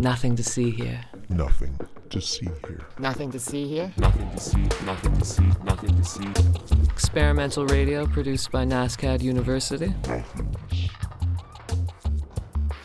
Nothing 0.00 0.36
to 0.36 0.44
see 0.44 0.70
here. 0.70 1.00
Nothing 1.28 1.76
to 2.10 2.20
see 2.20 2.46
here. 2.46 2.86
Nothing 3.00 3.32
to 3.32 3.38
see 3.40 3.66
here? 3.66 3.92
Nothing 3.96 4.30
to 4.30 4.38
see, 4.38 4.62
nothing 4.84 5.18
to 5.18 5.24
see, 5.24 5.50
nothing 5.64 5.96
to 5.96 6.04
see. 6.04 6.28
Experimental 6.84 7.66
radio 7.66 8.06
produced 8.06 8.52
by 8.52 8.64
NSCAD 8.64 9.22
University. 9.22 9.92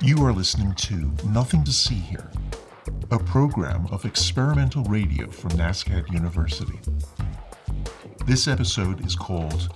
You 0.02 0.26
are 0.26 0.34
listening 0.34 0.74
to 0.74 1.12
Nothing 1.28 1.64
to 1.66 1.72
See 1.72 1.94
Here, 1.94 2.32
a 3.12 3.20
program 3.20 3.86
of 3.92 4.06
experimental 4.06 4.84
radio 4.86 5.30
from 5.30 5.52
NSCAD 5.52 6.12
University. 6.12 6.80
This 8.26 8.48
episode 8.48 9.06
is 9.06 9.16
called 9.16 9.70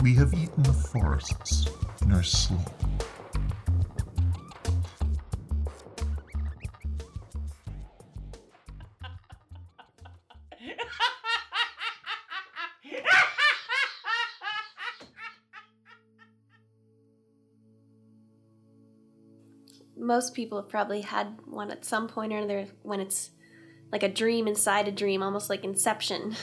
We 0.00 0.14
Have 0.14 0.32
Eaten 0.32 0.62
the 0.62 0.72
Forests 0.72 1.66
in 2.02 2.12
Our 2.12 2.22
Sleep. 2.22 2.60
Most 20.14 20.32
people 20.32 20.56
have 20.58 20.68
probably 20.68 21.00
had 21.00 21.26
one 21.44 21.72
at 21.72 21.84
some 21.84 22.06
point 22.06 22.32
or 22.32 22.36
another 22.36 22.68
when 22.84 23.00
it's 23.00 23.30
like 23.90 24.04
a 24.04 24.08
dream 24.08 24.46
inside 24.46 24.86
a 24.86 24.92
dream, 24.92 25.24
almost 25.24 25.50
like 25.50 25.64
Inception. 25.64 26.36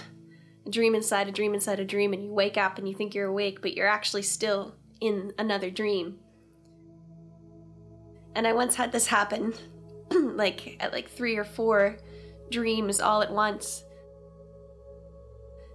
A 0.68 0.70
dream 0.70 0.94
inside 0.94 1.30
a 1.30 1.32
dream 1.32 1.54
inside 1.54 1.80
a 1.80 1.86
dream, 1.86 2.12
and 2.12 2.22
you 2.22 2.34
wake 2.34 2.58
up 2.58 2.78
and 2.78 2.88
you 2.88 2.94
think 2.94 3.16
you're 3.16 3.28
awake, 3.28 3.62
but 3.62 3.74
you're 3.74 3.88
actually 3.88 4.24
still 4.24 4.76
in 5.00 5.32
another 5.40 5.70
dream. 5.70 6.20
And 8.36 8.46
I 8.46 8.52
once 8.52 8.76
had 8.76 8.92
this 8.92 9.08
happen, 9.08 9.54
like 10.12 10.76
at 10.82 10.92
like 10.92 11.10
three 11.10 11.38
or 11.38 11.46
four 11.46 11.98
dreams 12.52 13.00
all 13.00 13.22
at 13.22 13.32
once. 13.32 13.86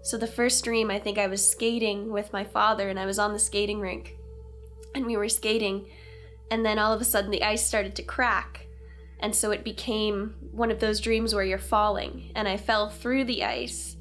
So 0.02 0.18
the 0.18 0.26
first 0.26 0.62
dream, 0.64 0.90
I 0.90 0.98
think 0.98 1.16
I 1.16 1.28
was 1.28 1.50
skating 1.50 2.12
with 2.12 2.30
my 2.30 2.44
father, 2.44 2.90
and 2.90 3.00
I 3.00 3.06
was 3.06 3.18
on 3.18 3.32
the 3.32 3.38
skating 3.38 3.80
rink, 3.80 4.16
and 4.94 5.06
we 5.06 5.16
were 5.16 5.30
skating 5.30 5.88
and 6.50 6.64
then 6.64 6.78
all 6.78 6.92
of 6.92 7.00
a 7.00 7.04
sudden 7.04 7.30
the 7.30 7.42
ice 7.42 7.66
started 7.66 7.96
to 7.96 8.02
crack. 8.02 8.66
And 9.20 9.34
so 9.34 9.50
it 9.50 9.64
became 9.64 10.34
one 10.52 10.70
of 10.70 10.78
those 10.78 11.00
dreams 11.00 11.34
where 11.34 11.44
you're 11.44 11.58
falling. 11.58 12.32
And 12.34 12.46
I 12.46 12.56
fell 12.56 12.88
through 12.88 13.24
the 13.24 13.44
ice 13.44 13.96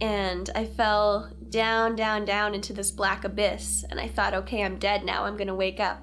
and 0.00 0.50
I 0.54 0.64
fell 0.64 1.32
down, 1.48 1.94
down, 1.94 2.24
down 2.24 2.54
into 2.54 2.72
this 2.72 2.90
black 2.90 3.24
abyss. 3.24 3.84
And 3.88 4.00
I 4.00 4.08
thought, 4.08 4.34
okay, 4.34 4.64
I'm 4.64 4.78
dead 4.78 5.04
now. 5.04 5.24
I'm 5.24 5.36
going 5.36 5.46
to 5.46 5.54
wake 5.54 5.78
up. 5.78 6.02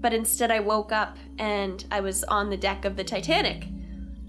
But 0.00 0.14
instead, 0.14 0.50
I 0.50 0.60
woke 0.60 0.92
up 0.92 1.18
and 1.38 1.84
I 1.90 2.00
was 2.00 2.24
on 2.24 2.50
the 2.50 2.56
deck 2.56 2.84
of 2.84 2.96
the 2.96 3.04
Titanic 3.04 3.66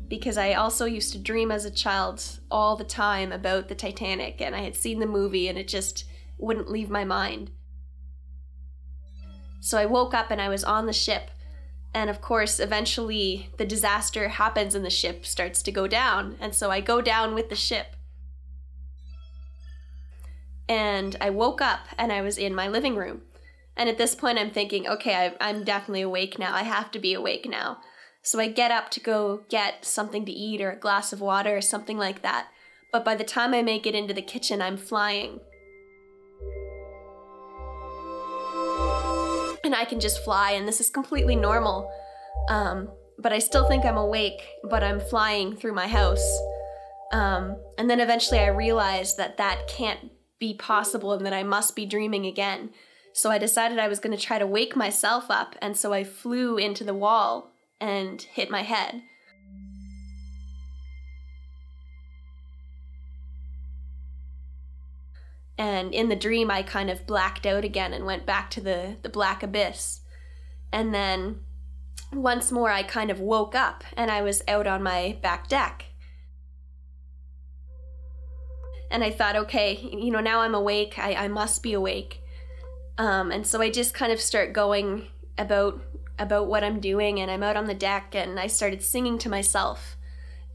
because 0.10 0.38
I 0.38 0.54
also 0.54 0.86
used 0.86 1.12
to 1.14 1.20
dream 1.20 1.52
as 1.52 1.64
a 1.64 1.72
child 1.72 2.40
all 2.50 2.76
the 2.76 2.84
time 2.84 3.32
about 3.32 3.68
the 3.68 3.76
Titanic. 3.76 4.42
And 4.42 4.56
I 4.56 4.62
had 4.62 4.76
seen 4.76 5.00
the 5.00 5.06
movie 5.06 5.48
and 5.48 5.58
it 5.58 5.68
just 5.68 6.06
wouldn't 6.38 6.72
leave 6.72 6.90
my 6.90 7.06
mind. 7.06 7.52
So 9.60 9.78
I 9.78 9.86
woke 9.86 10.14
up 10.14 10.32
and 10.32 10.42
I 10.42 10.50
was 10.50 10.64
on 10.64 10.86
the 10.86 10.94
ship. 10.94 11.32
And 11.94 12.10
of 12.10 12.22
course, 12.22 12.60
eventually 12.60 13.50
the 13.58 13.66
disaster 13.66 14.30
happens 14.30 14.76
and 14.76 14.86
the 14.86 14.90
ship 14.90 15.26
starts 15.26 15.62
to 15.64 15.72
go 15.72 15.88
down. 15.88 16.38
And 16.40 16.54
so 16.54 16.70
I 16.70 16.82
go 16.82 17.02
down 17.02 17.34
with 17.34 17.50
the 17.50 17.56
ship. 17.56 17.96
And 20.68 21.16
I 21.20 21.32
woke 21.32 21.62
up 21.62 21.88
and 21.98 22.12
I 22.12 22.22
was 22.22 22.38
in 22.38 22.54
my 22.54 22.68
living 22.68 22.96
room. 22.96 23.22
And 23.76 23.90
at 23.90 23.98
this 23.98 24.14
point, 24.14 24.38
I'm 24.38 24.52
thinking, 24.52 24.88
okay, 24.88 25.34
I, 25.40 25.50
am 25.50 25.64
definitely 25.64 26.02
awake 26.02 26.38
now. 26.38 26.54
I 26.54 26.64
have 26.64 26.92
to 26.92 27.00
be 27.00 27.14
awake 27.14 27.48
now. 27.50 27.78
So 28.22 28.40
I 28.40 28.50
get 28.50 28.72
up 28.72 28.92
to 28.92 29.00
go 29.00 29.42
get 29.50 29.86
something 29.86 30.26
to 30.26 30.32
eat 30.32 30.62
or 30.62 30.72
a 30.72 30.80
glass 30.80 31.14
of 31.14 31.22
water 31.22 31.56
or 31.56 31.62
something 31.62 31.98
like 31.98 32.22
that. 32.22 32.48
But 32.92 33.06
by 33.06 33.16
the 33.16 33.24
time 33.24 33.54
I 33.54 33.62
make 33.62 33.88
it 33.88 33.96
into 33.96 34.14
the 34.14 34.22
kitchen, 34.22 34.62
I'm 34.62 34.78
flying. 34.78 35.40
And 39.70 39.76
I 39.76 39.86
can 39.86 40.00
just 40.00 40.24
fly, 40.24 40.52
and 40.52 40.68
this 40.68 40.82
is 40.82 40.90
completely 40.90 41.36
normal. 41.36 41.92
Um, 42.50 42.90
but 43.20 43.32
I 43.32 43.38
still 43.38 43.68
think 43.68 43.86
I'm 43.86 43.98
awake, 43.98 44.42
but 44.64 44.84
I'm 44.84 45.00
flying 45.00 45.56
through 45.56 45.74
my 45.74 45.88
house. 45.88 46.40
Um, 47.14 47.56
and 47.78 47.88
then 47.88 48.00
eventually 48.00 48.40
I 48.40 48.48
realized 48.48 49.18
that 49.18 49.38
that 49.38 49.68
can't 49.68 50.12
be 50.40 50.56
possible 50.56 51.14
and 51.14 51.24
that 51.26 51.34
I 51.34 51.44
must 51.44 51.76
be 51.76 51.86
dreaming 51.86 52.26
again. 52.26 52.72
So 53.14 53.30
I 53.30 53.38
decided 53.38 53.78
I 53.78 53.88
was 53.88 54.00
going 54.00 54.16
to 54.18 54.24
try 54.24 54.40
to 54.40 54.48
wake 54.48 54.76
myself 54.76 55.26
up, 55.30 55.56
and 55.62 55.78
so 55.78 55.94
I 55.94 56.04
flew 56.04 56.58
into 56.58 56.84
the 56.84 56.96
wall 56.96 57.52
and 57.80 58.22
hit 58.22 58.50
my 58.50 58.64
head. 58.64 59.04
And 65.60 65.94
in 65.94 66.08
the 66.08 66.16
dream 66.16 66.50
i 66.50 66.64
kind 66.64 66.90
of 66.90 67.06
blacked 67.06 67.46
out 67.46 67.66
again 67.66 67.94
and 67.94 68.06
went 68.06 68.26
back 68.26 68.50
to 68.50 68.62
the 68.62 68.96
the 69.04 69.10
black 69.10 69.44
abyss. 69.44 70.00
And 70.72 70.94
then 70.94 71.42
once 72.12 72.52
more 72.52 72.72
i 72.72 72.82
kind 72.82 73.12
of 73.12 73.20
woke 73.20 73.54
up 73.54 73.84
and 73.96 74.10
i 74.10 74.22
was 74.22 74.42
out 74.48 74.66
on 74.66 74.82
my 74.82 75.18
back 75.22 75.48
deck. 75.48 75.86
And 78.90 79.04
i 79.04 79.12
thought 79.12 79.36
okay 79.36 79.78
you 79.78 80.10
know 80.10 80.22
now 80.22 80.40
i'm 80.42 80.56
awake. 80.56 80.98
I, 80.98 81.14
I 81.14 81.28
must 81.28 81.62
be 81.62 81.74
awake. 81.74 82.24
Um, 82.98 83.30
and 83.30 83.46
so 83.46 83.62
i 83.62 83.70
just 83.70 83.94
kind 83.94 84.12
of 84.12 84.22
start 84.22 84.54
going 84.54 85.08
about 85.38 85.82
about 86.18 86.48
what 86.48 86.64
i'm 86.64 86.80
doing. 86.80 87.20
And 87.20 87.30
i'm 87.30 87.44
out 87.44 87.58
on 87.58 87.68
the 87.68 87.76
deck 87.76 88.16
and 88.16 88.40
i 88.40 88.48
started 88.48 88.82
singing 88.82 89.18
to 89.20 89.30
myself. 89.30 89.98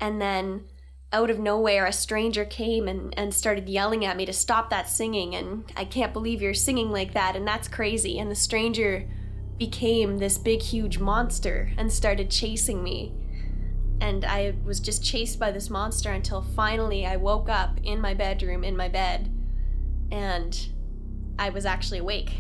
And 0.01 0.21
then 0.21 0.65
out 1.15 1.31
of 1.31 1.39
nowhere, 1.39 1.87
a 1.87 1.93
stranger 1.93 2.45
came 2.45 2.89
and, 2.89 3.17
and 3.17 3.33
started 3.33 3.69
yelling 3.69 4.05
at 4.05 4.17
me 4.17 4.27
to 4.27 4.33
stop 4.33 4.69
that 4.71 4.89
singing. 4.89 5.37
And 5.37 5.65
I 5.77 5.85
can't 5.85 6.13
believe 6.13 6.43
you're 6.43 6.55
singing 6.55 6.91
like 6.91 7.15
that. 7.15 7.37
And 7.37 7.47
that's 7.47 7.69
crazy. 7.69 8.19
And 8.19 8.29
the 8.29 8.35
stranger 8.35 9.09
became 9.57 10.19
this 10.19 10.39
big, 10.39 10.61
huge 10.61 10.99
monster 10.99 11.71
and 11.79 11.93
started 11.93 12.33
chasing 12.33 12.83
me. 12.83 13.15
And 14.01 14.25
I 14.25 14.55
was 14.65 14.81
just 14.81 15.05
chased 15.05 15.39
by 15.39 15.53
this 15.53 15.71
monster 15.71 16.11
until 16.11 16.43
finally 16.43 17.07
I 17.07 17.17
woke 17.17 17.49
up 17.49 17.79
in 17.85 18.01
my 18.01 18.13
bedroom, 18.13 18.65
in 18.65 18.77
my 18.77 18.89
bed, 18.89 19.33
and 20.11 20.69
I 21.39 21.51
was 21.51 21.65
actually 21.65 22.01
awake. 22.01 22.33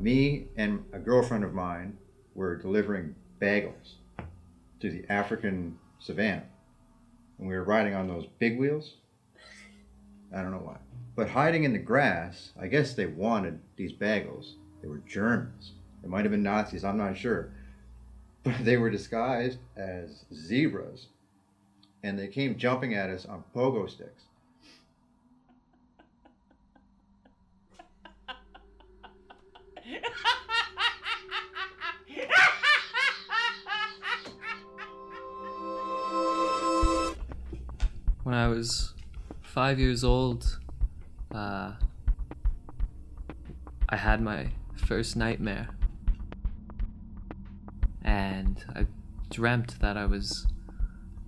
Me 0.00 0.46
and 0.56 0.84
a 0.92 0.98
girlfriend 0.98 1.44
of 1.44 1.54
mine 1.54 1.96
were 2.34 2.56
delivering 2.56 3.14
bagels 3.40 3.94
to 4.80 4.90
the 4.90 5.04
African 5.10 5.78
savannah. 5.98 6.46
And 7.38 7.48
we 7.48 7.54
were 7.54 7.64
riding 7.64 7.94
on 7.94 8.08
those 8.08 8.26
big 8.38 8.58
wheels. 8.58 8.94
I 10.34 10.42
don't 10.42 10.50
know 10.50 10.58
why. 10.58 10.76
But 11.14 11.30
hiding 11.30 11.64
in 11.64 11.72
the 11.72 11.78
grass, 11.78 12.50
I 12.60 12.66
guess 12.66 12.94
they 12.94 13.06
wanted 13.06 13.58
these 13.76 13.92
bagels. 13.92 14.54
They 14.82 14.88
were 14.88 15.02
Germans. 15.08 15.72
They 16.02 16.08
might 16.08 16.24
have 16.24 16.30
been 16.30 16.42
Nazis, 16.42 16.84
I'm 16.84 16.98
not 16.98 17.16
sure. 17.16 17.50
But 18.42 18.64
they 18.64 18.76
were 18.76 18.90
disguised 18.90 19.58
as 19.76 20.24
zebras. 20.32 21.06
And 22.02 22.18
they 22.18 22.28
came 22.28 22.58
jumping 22.58 22.94
at 22.94 23.10
us 23.10 23.24
on 23.24 23.44
pogo 23.54 23.88
sticks. 23.88 24.25
When 38.26 38.34
I 38.34 38.48
was 38.48 38.92
five 39.40 39.78
years 39.78 40.02
old, 40.02 40.58
uh, 41.32 41.74
I 43.88 43.96
had 43.96 44.20
my 44.20 44.48
first 44.74 45.14
nightmare. 45.14 45.68
And 48.02 48.64
I 48.74 48.86
dreamt 49.30 49.78
that 49.78 49.96
I 49.96 50.06
was 50.06 50.48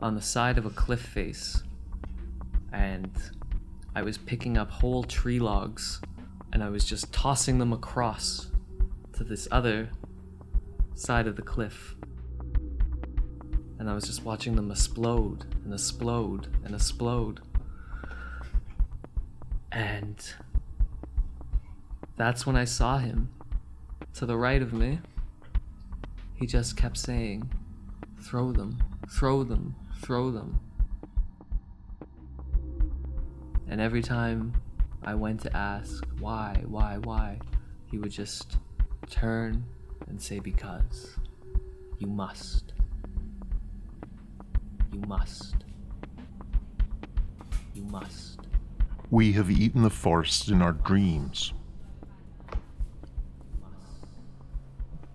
on 0.01 0.17
the 0.17 0.21
side 0.21 0.59
of 0.59 0.67
a 0.67 0.71
cliff 0.71 1.01
face 1.01 1.63
and 2.73 3.13
I 3.95 4.03
was 4.03 4.19
picking 4.19 4.59
up 4.59 4.69
whole 4.69 5.05
tree 5.05 5.39
logs 5.39 6.01
and 6.53 6.65
I 6.65 6.69
was 6.69 6.85
just 6.85 7.13
tossing 7.13 7.59
them 7.59 7.73
across 7.73 8.51
to 9.13 9.23
this 9.23 9.47
other 9.53 9.91
side 10.97 11.29
of 11.29 11.37
the 11.37 11.43
cliff 11.43 11.95
and 13.79 13.89
I 13.89 13.95
was 13.95 14.05
just 14.05 14.25
watching 14.25 14.57
them 14.57 14.71
explode 14.71 15.47
and 15.65 15.73
explode 15.73 16.49
and 16.65 16.75
explode. 16.75 17.41
And 19.71 20.17
that's 22.17 22.45
when 22.45 22.57
I 22.57 22.65
saw 22.65 22.99
him 22.99 23.29
to 24.15 24.27
the 24.27 24.37
right 24.37 24.61
of 24.61 24.73
me. 24.73 25.01
He 26.35 26.47
just 26.47 26.77
kept 26.77 26.97
saying, 26.97 27.53
Throw 28.21 28.53
them, 28.53 28.83
throw 29.09 29.45
them, 29.45 29.77
throw 30.01 30.31
them. 30.31 30.59
And 33.69 33.81
every 33.81 34.03
time 34.03 34.55
I 35.05 35.15
went 35.15 35.41
to 35.43 35.57
ask 35.57 36.05
why, 36.19 36.63
why, 36.67 36.99
why, 36.99 37.39
he 37.87 37.99
would 37.99 38.11
just 38.11 38.57
turn 39.09 39.65
and 40.09 40.21
say, 40.21 40.41
Because 40.41 41.17
you 41.99 42.09
must. 42.09 42.73
You 44.93 45.01
must. 45.07 45.55
You 47.75 47.83
must. 47.85 48.41
We 49.11 49.33
have 49.33 49.51
eaten 49.51 49.83
the 49.83 49.91
forest 49.91 50.49
in 50.49 50.63
our 50.63 50.73
dreams. 50.73 51.53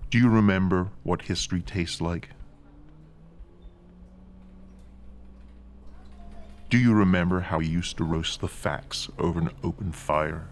Do 0.09 0.17
you 0.17 0.29
remember 0.29 0.89
what 1.03 1.23
history 1.23 1.61
tastes 1.61 1.99
like? 1.99 2.29
Do 6.69 6.77
you 6.77 6.93
remember 6.93 7.39
how 7.39 7.59
we 7.59 7.67
used 7.67 7.97
to 7.97 8.03
roast 8.03 8.41
the 8.41 8.47
facts 8.47 9.09
over 9.19 9.39
an 9.39 9.51
open 9.63 9.91
fire? 9.91 10.47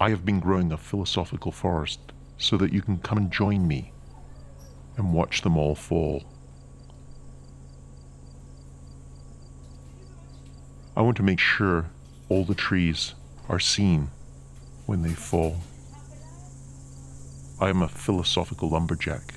I 0.00 0.10
have 0.10 0.24
been 0.24 0.40
growing 0.40 0.72
a 0.72 0.76
philosophical 0.76 1.52
forest 1.52 2.11
so 2.42 2.56
that 2.56 2.72
you 2.72 2.82
can 2.82 2.98
come 2.98 3.18
and 3.18 3.30
join 3.30 3.68
me 3.68 3.92
and 4.96 5.14
watch 5.14 5.42
them 5.42 5.56
all 5.56 5.76
fall. 5.76 6.24
I 10.96 11.02
want 11.02 11.16
to 11.18 11.22
make 11.22 11.38
sure 11.38 11.86
all 12.28 12.44
the 12.44 12.56
trees 12.56 13.14
are 13.48 13.60
seen 13.60 14.10
when 14.86 15.02
they 15.02 15.14
fall. 15.14 15.58
I 17.60 17.68
am 17.70 17.80
a 17.80 17.88
philosophical 17.88 18.70
lumberjack. 18.70 19.34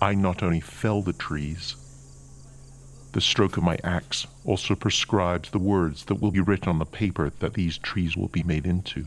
I 0.00 0.14
not 0.14 0.42
only 0.42 0.60
fell 0.60 1.02
the 1.02 1.12
trees, 1.12 1.76
the 3.16 3.22
stroke 3.22 3.56
of 3.56 3.62
my 3.62 3.78
axe 3.82 4.26
also 4.44 4.74
prescribes 4.74 5.48
the 5.48 5.58
words 5.58 6.04
that 6.04 6.20
will 6.20 6.30
be 6.30 6.40
written 6.40 6.68
on 6.68 6.78
the 6.78 6.84
paper 6.84 7.32
that 7.38 7.54
these 7.54 7.78
trees 7.78 8.14
will 8.14 8.28
be 8.28 8.42
made 8.42 8.66
into. 8.66 9.06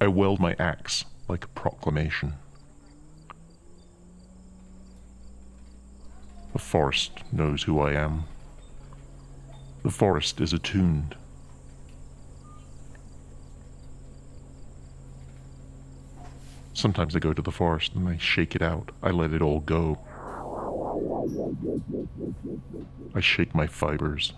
I 0.00 0.06
weld 0.06 0.38
my 0.38 0.54
axe 0.56 1.04
like 1.26 1.44
a 1.44 1.48
proclamation. 1.48 2.34
The 6.52 6.60
forest 6.60 7.10
knows 7.32 7.64
who 7.64 7.80
I 7.80 7.94
am. 7.94 8.22
The 9.82 9.90
forest 9.90 10.40
is 10.40 10.52
attuned. 10.52 11.16
Sometimes 16.72 17.16
I 17.16 17.18
go 17.18 17.32
to 17.32 17.42
the 17.42 17.50
forest 17.50 17.96
and 17.96 18.08
I 18.08 18.16
shake 18.16 18.54
it 18.54 18.62
out. 18.62 18.92
I 19.02 19.10
let 19.10 19.32
it 19.32 19.42
all 19.42 19.58
go. 19.58 19.98
I 23.14 23.20
shake 23.20 23.54
my 23.54 23.66
fibers. 23.66 24.32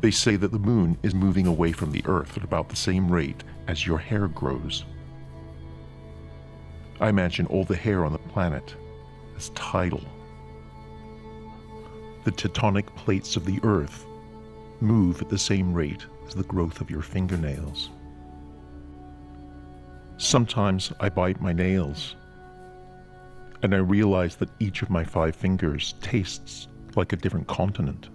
They 0.00 0.10
say 0.10 0.36
that 0.36 0.50
the 0.50 0.58
moon 0.58 0.98
is 1.02 1.14
moving 1.14 1.46
away 1.46 1.72
from 1.72 1.92
the 1.92 2.02
earth 2.06 2.36
at 2.36 2.42
about 2.42 2.68
the 2.68 2.76
same 2.76 3.10
rate 3.10 3.44
as 3.68 3.86
your 3.86 3.98
hair 3.98 4.26
grows. 4.28 4.84
I 7.00 7.08
imagine 7.08 7.46
all 7.46 7.64
the 7.64 7.76
hair 7.76 8.04
on 8.04 8.12
the 8.12 8.18
planet 8.18 8.74
as 9.36 9.50
tidal. 9.50 10.02
The 12.24 12.32
tectonic 12.32 12.86
plates 12.96 13.36
of 13.36 13.46
the 13.46 13.60
earth 13.62 14.06
move 14.80 15.22
at 15.22 15.28
the 15.28 15.38
same 15.38 15.72
rate 15.72 16.04
as 16.26 16.34
the 16.34 16.42
growth 16.44 16.80
of 16.80 16.90
your 16.90 17.02
fingernails. 17.02 17.90
Sometimes 20.20 20.92
I 21.00 21.08
bite 21.08 21.40
my 21.40 21.54
nails, 21.54 22.14
and 23.62 23.74
I 23.74 23.78
realize 23.78 24.36
that 24.36 24.50
each 24.60 24.82
of 24.82 24.90
my 24.90 25.02
five 25.02 25.34
fingers 25.34 25.94
tastes 26.02 26.68
like 26.94 27.14
a 27.14 27.16
different 27.16 27.46
continent. 27.46 28.10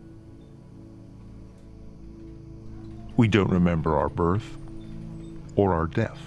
We 3.17 3.27
don't 3.27 3.49
remember 3.49 3.97
our 3.97 4.07
birth 4.07 4.55
or 5.55 5.73
our 5.73 5.87
death. 5.87 6.19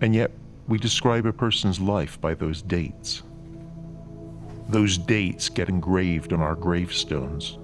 And 0.00 0.14
yet, 0.14 0.30
we 0.66 0.78
describe 0.78 1.26
a 1.26 1.32
person's 1.34 1.78
life 1.78 2.18
by 2.22 2.32
those 2.32 2.62
dates. 2.62 3.22
Those 4.70 4.96
dates 4.96 5.50
get 5.50 5.68
engraved 5.68 6.32
on 6.32 6.40
our 6.40 6.54
gravestones, 6.54 7.58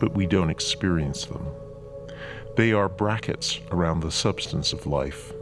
but 0.00 0.14
we 0.14 0.26
don't 0.26 0.48
experience 0.48 1.26
them. 1.26 1.46
They 2.58 2.72
are 2.72 2.88
brackets 2.88 3.60
around 3.70 4.00
the 4.00 4.10
substance 4.10 4.72
of 4.72 4.84
life. 4.84 5.32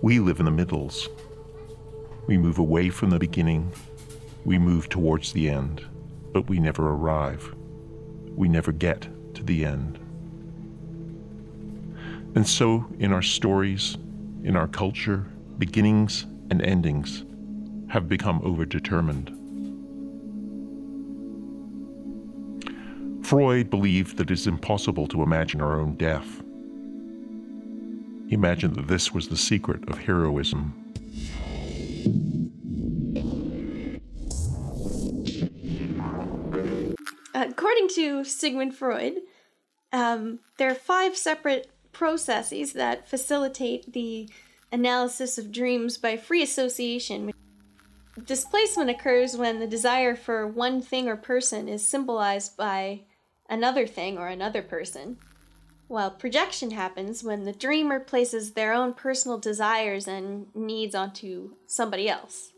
We 0.00 0.20
live 0.20 0.38
in 0.38 0.46
the 0.46 0.50
middles. 0.50 1.10
We 2.26 2.38
move 2.38 2.56
away 2.56 2.88
from 2.88 3.10
the 3.10 3.18
beginning, 3.18 3.70
we 4.46 4.58
move 4.58 4.88
towards 4.88 5.34
the 5.34 5.50
end, 5.50 5.84
but 6.32 6.48
we 6.48 6.60
never 6.60 6.88
arrive. 6.88 7.54
We 8.34 8.48
never 8.48 8.72
get 8.72 9.06
to 9.34 9.42
the 9.42 9.66
end. 9.66 9.98
And 12.36 12.48
so, 12.48 12.86
in 12.98 13.12
our 13.12 13.20
stories, 13.20 13.98
in 14.44 14.56
our 14.56 14.68
culture, 14.68 15.26
beginnings 15.58 16.24
and 16.50 16.62
endings 16.62 17.26
have 17.90 18.08
become 18.08 18.40
overdetermined. 18.40 19.41
Freud 23.32 23.70
believed 23.70 24.18
that 24.18 24.30
it 24.30 24.34
is 24.34 24.46
impossible 24.46 25.06
to 25.06 25.22
imagine 25.22 25.62
our 25.62 25.80
own 25.80 25.94
death. 25.94 26.42
He 28.28 28.34
imagined 28.34 28.76
that 28.76 28.88
this 28.88 29.14
was 29.14 29.28
the 29.28 29.38
secret 29.38 29.88
of 29.88 29.96
heroism. 29.96 30.74
According 37.34 37.88
to 37.94 38.22
Sigmund 38.24 38.74
Freud, 38.74 39.14
um, 39.94 40.40
there 40.58 40.70
are 40.70 40.74
five 40.74 41.16
separate 41.16 41.70
processes 41.92 42.74
that 42.74 43.08
facilitate 43.08 43.94
the 43.94 44.28
analysis 44.70 45.38
of 45.38 45.50
dreams 45.50 45.96
by 45.96 46.18
free 46.18 46.42
association. 46.42 47.32
Displacement 48.26 48.90
occurs 48.90 49.38
when 49.38 49.58
the 49.58 49.66
desire 49.66 50.14
for 50.16 50.46
one 50.46 50.82
thing 50.82 51.08
or 51.08 51.16
person 51.16 51.66
is 51.66 51.82
symbolized 51.82 52.58
by 52.58 53.00
another 53.52 53.86
thing 53.86 54.16
or 54.16 54.28
another 54.28 54.62
person, 54.62 55.18
while 55.86 56.10
projection 56.10 56.70
happens 56.70 57.22
when 57.22 57.44
the 57.44 57.52
dreamer 57.52 58.00
places 58.00 58.52
their 58.52 58.72
own 58.72 58.94
personal 58.94 59.36
desires 59.36 60.08
and 60.08 60.46
needs 60.54 60.94
onto 60.94 61.50
somebody 61.66 62.08
else. 62.08 62.50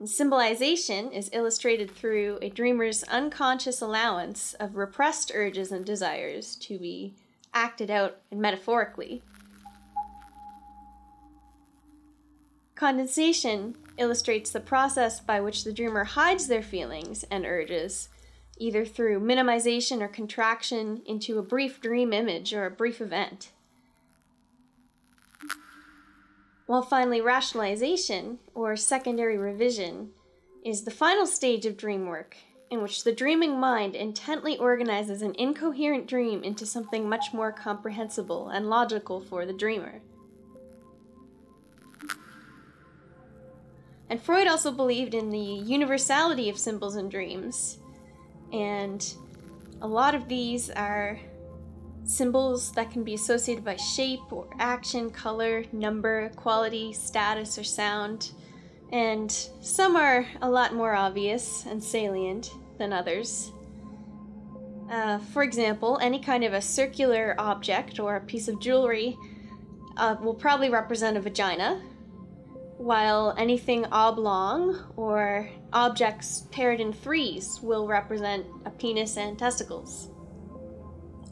And 0.00 0.08
symbolization 0.08 1.12
is 1.12 1.28
illustrated 1.34 1.90
through 1.90 2.38
a 2.40 2.48
dreamer's 2.48 3.02
unconscious 3.04 3.82
allowance 3.82 4.54
of 4.54 4.74
repressed 4.74 5.30
urges 5.34 5.70
and 5.70 5.84
desires 5.84 6.56
to 6.56 6.78
be 6.78 7.14
acted 7.52 7.90
out 7.90 8.16
metaphorically. 8.34 9.22
Condensation 12.74 13.76
illustrates 13.98 14.50
the 14.50 14.60
process 14.60 15.20
by 15.20 15.42
which 15.42 15.62
the 15.62 15.74
dreamer 15.74 16.04
hides 16.04 16.48
their 16.48 16.62
feelings 16.62 17.22
and 17.30 17.44
urges, 17.44 18.08
either 18.58 18.84
through 18.84 19.20
minimization 19.20 20.00
or 20.00 20.08
contraction 20.08 21.02
into 21.06 21.38
a 21.38 21.42
brief 21.42 21.80
dream 21.80 22.12
image 22.12 22.52
or 22.52 22.66
a 22.66 22.70
brief 22.70 23.00
event. 23.00 23.50
While 26.66 26.82
finally, 26.82 27.20
rationalization, 27.20 28.38
or 28.54 28.76
secondary 28.76 29.36
revision, 29.36 30.10
is 30.64 30.84
the 30.84 30.90
final 30.90 31.26
stage 31.26 31.66
of 31.66 31.76
dream 31.76 32.06
work, 32.06 32.36
in 32.70 32.80
which 32.80 33.04
the 33.04 33.12
dreaming 33.12 33.58
mind 33.58 33.94
intently 33.94 34.56
organizes 34.56 35.20
an 35.20 35.34
incoherent 35.34 36.06
dream 36.06 36.42
into 36.42 36.64
something 36.64 37.08
much 37.08 37.34
more 37.34 37.52
comprehensible 37.52 38.48
and 38.48 38.70
logical 38.70 39.20
for 39.20 39.44
the 39.44 39.52
dreamer. 39.52 40.00
And 44.08 44.20
Freud 44.20 44.46
also 44.46 44.70
believed 44.70 45.14
in 45.14 45.30
the 45.30 45.38
universality 45.38 46.48
of 46.48 46.58
symbols 46.58 46.96
and 46.96 47.10
dreams, 47.10 47.78
and 48.52 49.14
a 49.80 49.86
lot 49.86 50.14
of 50.14 50.28
these 50.28 50.70
are 50.70 51.18
symbols 52.04 52.72
that 52.72 52.90
can 52.90 53.04
be 53.04 53.14
associated 53.14 53.64
by 53.64 53.76
shape 53.76 54.32
or 54.32 54.48
action, 54.58 55.10
color, 55.10 55.64
number, 55.72 56.30
quality, 56.36 56.92
status, 56.92 57.58
or 57.58 57.64
sound. 57.64 58.32
And 58.92 59.30
some 59.60 59.96
are 59.96 60.26
a 60.42 60.50
lot 60.50 60.74
more 60.74 60.94
obvious 60.94 61.64
and 61.66 61.82
salient 61.82 62.50
than 62.78 62.92
others. 62.92 63.52
Uh, 64.90 65.18
for 65.18 65.42
example, 65.42 65.98
any 66.02 66.18
kind 66.18 66.44
of 66.44 66.52
a 66.52 66.60
circular 66.60 67.34
object 67.38 67.98
or 67.98 68.16
a 68.16 68.20
piece 68.20 68.48
of 68.48 68.60
jewelry 68.60 69.16
uh, 69.96 70.16
will 70.20 70.34
probably 70.34 70.68
represent 70.68 71.16
a 71.16 71.20
vagina, 71.20 71.80
while 72.76 73.34
anything 73.38 73.86
oblong 73.86 74.92
or 74.96 75.48
objects 75.72 76.46
paired 76.50 76.80
in 76.80 76.92
threes 76.92 77.60
will 77.62 77.86
represent 77.86 78.46
a 78.64 78.70
penis 78.70 79.16
and 79.16 79.38
testicles. 79.38 80.08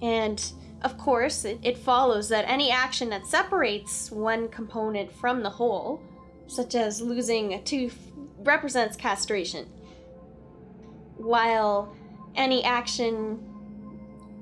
And 0.03 0.43
of 0.83 0.97
course, 0.97 1.45
it, 1.45 1.59
it 1.63 1.77
follows 1.77 2.29
that 2.31 2.49
any 2.49 2.71
action 2.71 3.11
that 3.11 3.27
separates 3.27 4.11
one 4.11 4.49
component 4.49 5.13
from 5.13 5.43
the 5.43 5.51
whole, 5.51 6.03
such 6.47 6.75
as 6.75 7.01
losing 7.01 7.55
a 7.55 7.63
tooth, 7.63 8.11
represents 8.39 8.97
castration. 8.97 9.67
While 11.17 11.95
any 12.35 12.65
action, 12.65 13.39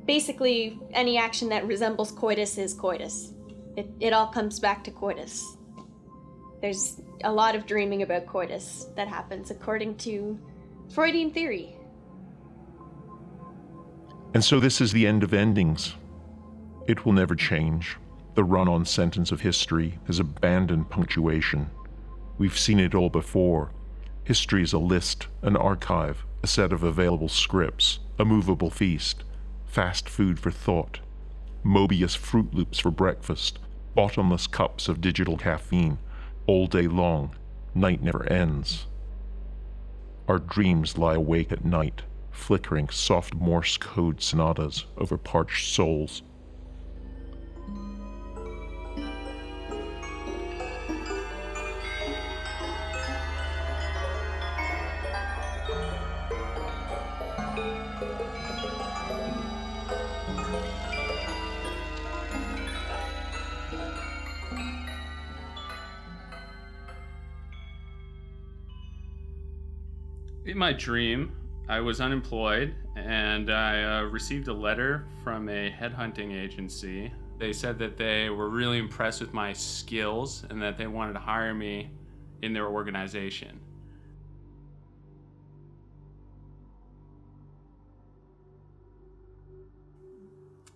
basically, 0.06 0.78
any 0.92 1.18
action 1.18 1.48
that 1.48 1.66
resembles 1.66 2.12
coitus 2.12 2.56
is 2.56 2.72
coitus. 2.72 3.32
It, 3.76 3.90
it 3.98 4.12
all 4.12 4.28
comes 4.28 4.60
back 4.60 4.84
to 4.84 4.90
coitus. 4.92 5.56
There's 6.60 7.00
a 7.25 7.32
lot 7.32 7.54
of 7.54 7.66
dreaming 7.66 8.02
about 8.02 8.26
coitus 8.26 8.88
that 8.96 9.08
happens 9.08 9.50
according 9.50 9.96
to 9.96 10.38
Freudian 10.88 11.30
theory. 11.30 11.76
And 14.34 14.44
so 14.44 14.60
this 14.60 14.80
is 14.80 14.92
the 14.92 15.06
end 15.06 15.22
of 15.22 15.32
endings. 15.32 15.94
It 16.87 17.04
will 17.04 17.12
never 17.12 17.34
change. 17.34 17.96
The 18.34 18.44
run 18.44 18.68
on 18.68 18.84
sentence 18.84 19.32
of 19.32 19.40
history 19.40 19.98
has 20.06 20.18
abandoned 20.18 20.90
punctuation. 20.90 21.70
We've 22.38 22.58
seen 22.58 22.78
it 22.78 22.94
all 22.94 23.10
before. 23.10 23.72
History 24.25 24.62
is 24.62 24.72
a 24.72 24.78
list, 24.78 25.26
an 25.42 25.56
archive, 25.56 26.25
a 26.42 26.46
set 26.46 26.72
of 26.72 26.82
available 26.82 27.28
scripts, 27.28 27.98
a 28.18 28.25
movable 28.25 28.70
feast, 28.70 29.25
fast 29.64 30.08
food 30.08 30.38
for 30.38 30.50
thought, 30.50 31.00
Mobius 31.64 32.16
Froot 32.16 32.54
Loops 32.54 32.78
for 32.78 32.90
breakfast, 32.90 33.58
bottomless 33.94 34.46
cups 34.46 34.88
of 34.88 35.00
digital 35.00 35.37
caffeine, 35.37 35.98
all 36.48 36.66
day 36.66 36.88
long. 36.88 37.36
Night 37.74 38.02
never 38.02 38.26
ends. 38.32 38.86
Our 40.26 40.38
dreams 40.38 40.98
lie 40.98 41.14
awake 41.14 41.52
at 41.52 41.64
night, 41.64 42.02
flickering 42.32 42.88
soft 42.88 43.34
Morse 43.34 43.76
code 43.76 44.20
sonatas 44.20 44.86
over 44.96 45.16
parched 45.16 45.72
souls. 45.72 46.22
My 70.58 70.72
dream, 70.72 71.32
I 71.68 71.80
was 71.80 72.00
unemployed 72.00 72.74
and 72.96 73.50
I 73.50 74.00
uh, 74.00 74.02
received 74.02 74.48
a 74.48 74.52
letter 74.52 75.06
from 75.22 75.48
a 75.48 75.70
headhunting 75.70 76.34
agency. 76.34 77.12
They 77.38 77.52
said 77.52 77.78
that 77.78 77.96
they 77.96 78.28
were 78.28 78.48
really 78.50 78.78
impressed 78.78 79.20
with 79.20 79.32
my 79.32 79.52
skills 79.52 80.44
and 80.50 80.60
that 80.60 80.76
they 80.76 80.88
wanted 80.88 81.12
to 81.12 81.20
hire 81.20 81.54
me 81.54 81.90
in 82.42 82.52
their 82.52 82.66
organization. 82.66 83.60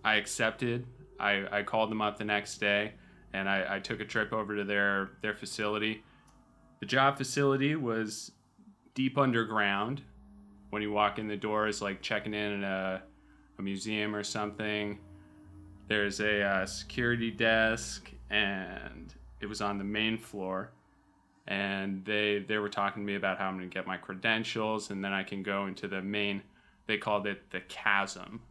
I 0.05 0.15
accepted. 0.15 0.85
I, 1.19 1.45
I 1.51 1.63
called 1.63 1.91
them 1.91 2.01
up 2.01 2.17
the 2.17 2.25
next 2.25 2.57
day 2.59 2.93
and 3.33 3.49
I, 3.49 3.75
I 3.75 3.79
took 3.79 3.99
a 3.99 4.05
trip 4.05 4.31
over 4.31 4.55
to 4.55 4.63
their, 4.63 5.11
their 5.21 5.33
facility. 5.33 6.03
The 6.79 6.85
job 6.85 7.17
facility 7.17 7.75
was 7.75 8.31
deep 8.93 9.17
underground. 9.17 10.01
When 10.69 10.81
you 10.81 10.91
walk 10.91 11.19
in 11.19 11.27
the 11.27 11.37
door, 11.37 11.67
it's 11.67 11.81
like 11.81 12.01
checking 12.01 12.33
in 12.33 12.63
at 12.63 12.69
a, 12.69 13.01
a 13.59 13.61
museum 13.61 14.15
or 14.15 14.23
something. 14.23 14.99
There's 15.87 16.19
a 16.19 16.41
uh, 16.41 16.65
security 16.65 17.29
desk, 17.29 18.09
and 18.29 19.13
it 19.39 19.45
was 19.45 19.61
on 19.61 19.77
the 19.77 19.83
main 19.83 20.17
floor. 20.17 20.71
And 21.45 22.05
they 22.05 22.45
they 22.47 22.57
were 22.57 22.69
talking 22.69 23.03
to 23.03 23.05
me 23.05 23.15
about 23.15 23.37
how 23.37 23.47
I'm 23.47 23.55
gonna 23.55 23.67
get 23.67 23.85
my 23.85 23.97
credentials, 23.97 24.91
and 24.91 25.03
then 25.03 25.11
I 25.11 25.23
can 25.23 25.43
go 25.43 25.67
into 25.67 25.87
the 25.87 26.01
main. 26.01 26.41
They 26.87 26.97
called 26.97 27.27
it 27.27 27.49
the 27.51 27.59
chasm. 27.61 28.41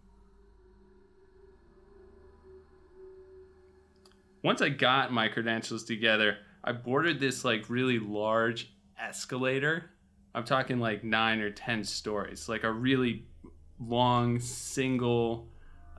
Once 4.42 4.60
I 4.60 4.68
got 4.68 5.12
my 5.12 5.28
credentials 5.28 5.84
together, 5.84 6.38
I 6.64 6.72
boarded 6.72 7.18
this 7.18 7.44
like 7.44 7.70
really 7.70 7.98
large 7.98 8.72
escalator 9.00 9.91
I'm 10.34 10.44
talking 10.44 10.78
like 10.78 11.04
nine 11.04 11.40
or 11.40 11.50
ten 11.50 11.84
stories, 11.84 12.48
like 12.48 12.64
a 12.64 12.72
really 12.72 13.26
long 13.78 14.38
single 14.40 15.48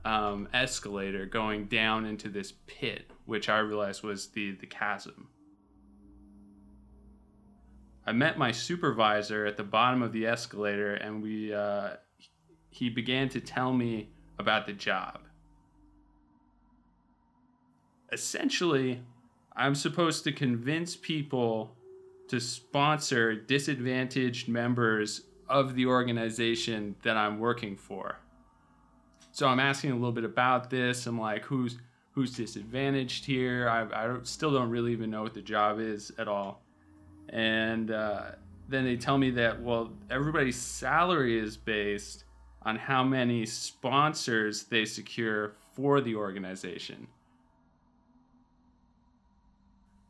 um, 0.04 0.48
escalator 0.52 1.26
going 1.26 1.66
down 1.66 2.04
into 2.04 2.28
this 2.28 2.52
pit, 2.66 3.10
which 3.26 3.48
I 3.48 3.58
realized 3.58 4.02
was 4.02 4.28
the 4.28 4.52
the 4.52 4.66
chasm. 4.66 5.28
I 8.06 8.12
met 8.12 8.36
my 8.36 8.52
supervisor 8.52 9.46
at 9.46 9.56
the 9.56 9.64
bottom 9.64 10.02
of 10.02 10.12
the 10.12 10.26
escalator, 10.26 10.94
and 10.94 11.22
we 11.22 11.54
uh, 11.54 11.90
he 12.70 12.90
began 12.90 13.28
to 13.30 13.40
tell 13.40 13.72
me 13.72 14.10
about 14.38 14.66
the 14.66 14.72
job. 14.72 15.20
Essentially, 18.12 19.00
I'm 19.56 19.74
supposed 19.74 20.24
to 20.24 20.32
convince 20.32 20.96
people 20.96 21.76
to 22.28 22.40
sponsor 22.40 23.34
disadvantaged 23.34 24.48
members 24.48 25.22
of 25.48 25.74
the 25.74 25.86
organization 25.86 26.96
that 27.02 27.16
I'm 27.16 27.38
working 27.38 27.76
for. 27.76 28.18
So 29.32 29.48
I'm 29.48 29.60
asking 29.60 29.90
a 29.90 29.94
little 29.94 30.12
bit 30.12 30.24
about 30.24 30.70
this. 30.70 31.06
I'm 31.06 31.18
like, 31.18 31.44
who's 31.44 31.78
who's 32.12 32.32
disadvantaged 32.36 33.24
here? 33.24 33.68
I, 33.68 34.04
I 34.04 34.06
don't, 34.06 34.26
still 34.26 34.52
don't 34.52 34.70
really 34.70 34.92
even 34.92 35.10
know 35.10 35.22
what 35.22 35.34
the 35.34 35.42
job 35.42 35.80
is 35.80 36.12
at 36.16 36.28
all. 36.28 36.62
And 37.30 37.90
uh, 37.90 38.22
then 38.68 38.84
they 38.84 38.96
tell 38.96 39.18
me 39.18 39.30
that 39.32 39.60
well, 39.60 39.92
everybody's 40.10 40.56
salary 40.56 41.38
is 41.38 41.56
based 41.56 42.24
on 42.62 42.76
how 42.76 43.02
many 43.02 43.44
sponsors 43.44 44.64
they 44.64 44.84
secure 44.84 45.54
for 45.74 46.00
the 46.00 46.14
organization. 46.14 47.06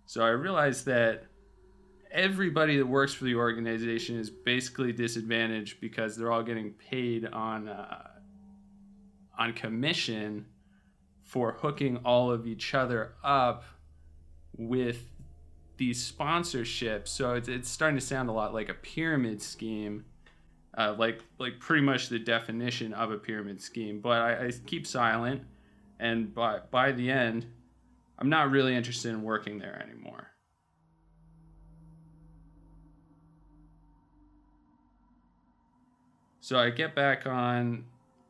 So 0.06 0.22
I 0.22 0.28
realized 0.28 0.86
that 0.86 1.24
everybody 2.14 2.78
that 2.78 2.86
works 2.86 3.12
for 3.12 3.24
the 3.24 3.34
organization 3.34 4.18
is 4.18 4.30
basically 4.30 4.92
disadvantaged 4.92 5.80
because 5.80 6.16
they're 6.16 6.30
all 6.32 6.44
getting 6.44 6.70
paid 6.70 7.26
on 7.26 7.68
uh, 7.68 8.08
on 9.36 9.52
commission 9.52 10.46
for 11.24 11.52
hooking 11.60 11.96
all 12.04 12.30
of 12.30 12.46
each 12.46 12.72
other 12.72 13.14
up 13.24 13.64
with 14.56 15.10
these 15.76 16.10
sponsorships. 16.10 17.08
So 17.08 17.34
it's, 17.34 17.48
it's 17.48 17.68
starting 17.68 17.98
to 17.98 18.04
sound 18.04 18.28
a 18.28 18.32
lot 18.32 18.54
like 18.54 18.68
a 18.68 18.74
pyramid 18.74 19.42
scheme, 19.42 20.04
uh, 20.78 20.94
like 20.96 21.20
like 21.38 21.58
pretty 21.58 21.82
much 21.82 22.08
the 22.08 22.20
definition 22.20 22.94
of 22.94 23.10
a 23.10 23.18
pyramid 23.18 23.60
scheme. 23.60 24.00
But 24.00 24.22
I, 24.22 24.46
I 24.46 24.50
keep 24.66 24.86
silent, 24.86 25.42
and 25.98 26.32
by 26.32 26.60
by 26.70 26.92
the 26.92 27.10
end, 27.10 27.44
I'm 28.20 28.28
not 28.28 28.52
really 28.52 28.76
interested 28.76 29.08
in 29.08 29.24
working 29.24 29.58
there 29.58 29.82
anymore. 29.82 30.28
So 36.44 36.58
I 36.58 36.68
get 36.68 36.94
back 36.94 37.26
on, 37.26 37.86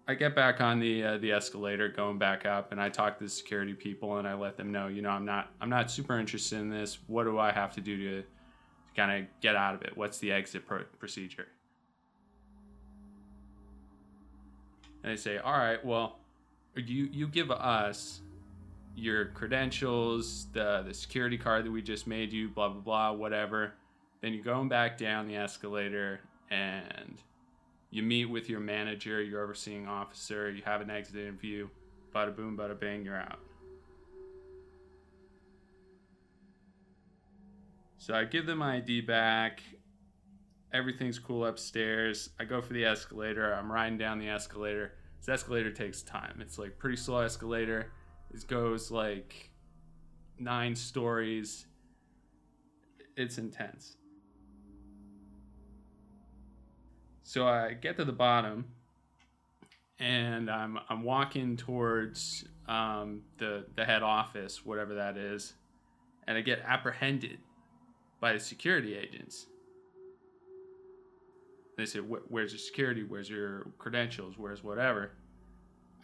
I 0.06 0.14
get 0.14 0.37
back 0.37 0.61
on 0.61 0.78
the 0.78 1.02
uh, 1.02 1.18
the 1.18 1.33
escalator, 1.33 1.88
going 1.88 2.16
back 2.16 2.47
up, 2.47 2.71
and 2.71 2.80
I 2.80 2.88
talk 2.88 3.18
to 3.18 3.25
the 3.25 3.28
security 3.28 3.75
people, 3.75 4.18
and 4.18 4.28
I 4.28 4.35
let 4.35 4.56
them 4.56 4.71
know, 4.71 4.87
you 4.87 5.02
know, 5.02 5.09
I'm 5.09 5.25
not 5.25 5.50
I'm 5.61 5.68
not 5.68 5.90
super 5.90 6.16
interested 6.16 6.61
in 6.61 6.71
this. 6.71 6.99
What 7.09 7.25
do 7.25 7.40
I 7.40 7.50
have 7.50 7.75
to 7.75 7.80
do 7.80 7.97
to, 7.97 8.23
to 8.23 8.26
kind 8.94 9.21
of 9.21 9.28
get 9.40 9.56
out 9.56 9.75
of 9.75 9.83
it? 9.83 9.97
What's 9.97 10.18
the 10.18 10.30
exit 10.30 10.64
pro- 10.64 10.85
procedure? 11.00 11.49
And 15.02 15.11
they 15.11 15.16
say, 15.16 15.38
all 15.38 15.59
right, 15.59 15.85
well, 15.85 16.21
you 16.76 17.09
you 17.11 17.26
give 17.26 17.50
us 17.50 18.21
your 18.94 19.25
credentials, 19.25 20.47
the 20.52 20.85
the 20.87 20.94
security 20.94 21.37
card 21.37 21.66
that 21.66 21.73
we 21.73 21.83
just 21.83 22.06
made 22.06 22.33
you, 22.33 22.49
blah 22.49 22.68
blah 22.68 22.80
blah, 22.80 23.11
whatever. 23.11 23.73
Then 24.21 24.35
you're 24.35 24.44
going 24.44 24.68
back 24.68 24.99
down 24.99 25.26
the 25.26 25.35
escalator 25.35 26.21
and 26.49 27.21
you 27.94 28.02
meet 28.02 28.26
with 28.26 28.48
your 28.48 28.60
manager, 28.60 29.22
your 29.22 29.42
overseeing 29.42 29.86
officer, 29.86 30.50
you 30.50 30.62
have 30.64 30.80
an 30.80 30.90
exit 30.90 31.16
interview, 31.16 31.68
bada 32.14 32.34
boom, 32.34 32.56
bada 32.56 32.78
bang, 32.78 33.04
you're 33.04 33.16
out. 33.16 33.38
So 37.98 38.14
I 38.14 38.24
give 38.24 38.46
them 38.46 38.58
my 38.58 38.76
ID 38.76 39.02
back. 39.02 39.62
Everything's 40.72 41.18
cool 41.18 41.46
upstairs. 41.46 42.30
I 42.38 42.44
go 42.44 42.60
for 42.60 42.72
the 42.72 42.84
escalator. 42.84 43.54
I'm 43.54 43.70
riding 43.70 43.96
down 43.96 44.18
the 44.18 44.28
escalator. 44.28 44.92
This 45.20 45.28
escalator 45.28 45.70
takes 45.70 46.02
time. 46.02 46.38
It's 46.40 46.58
like 46.58 46.76
pretty 46.78 46.96
slow 46.96 47.20
escalator. 47.20 47.92
It 48.30 48.46
goes 48.48 48.90
like 48.90 49.50
nine 50.38 50.74
stories. 50.74 51.66
It's 53.16 53.38
intense. 53.38 53.96
So 57.25 57.49
I 57.49 57.73
get 57.73 57.97
to 57.97 58.04
the 58.04 58.12
bottom, 58.12 58.66
and 59.99 60.50
I'm 60.50 60.78
I'm 60.90 61.02
walking 61.02 61.57
towards 61.57 62.45
um, 62.69 63.23
the 63.38 63.64
the 63.75 63.85
head 63.85 64.02
office, 64.02 64.64
whatever 64.64 64.95
that 64.95 65.16
is, 65.16 65.54
and 66.28 66.37
I 66.37 66.43
get 66.43 66.62
apprehended 66.66 67.38
by 68.21 68.35
the 68.35 68.40
security 68.40 68.95
agents. 68.95 69.47
They 71.78 71.87
say, 71.87 72.00
"Where's 72.00 72.52
your 72.52 72.59
security? 72.59 73.02
Where's 73.02 73.31
your 73.31 73.69
credentials? 73.78 74.38
Where's 74.38 74.62
whatever?" 74.62 75.12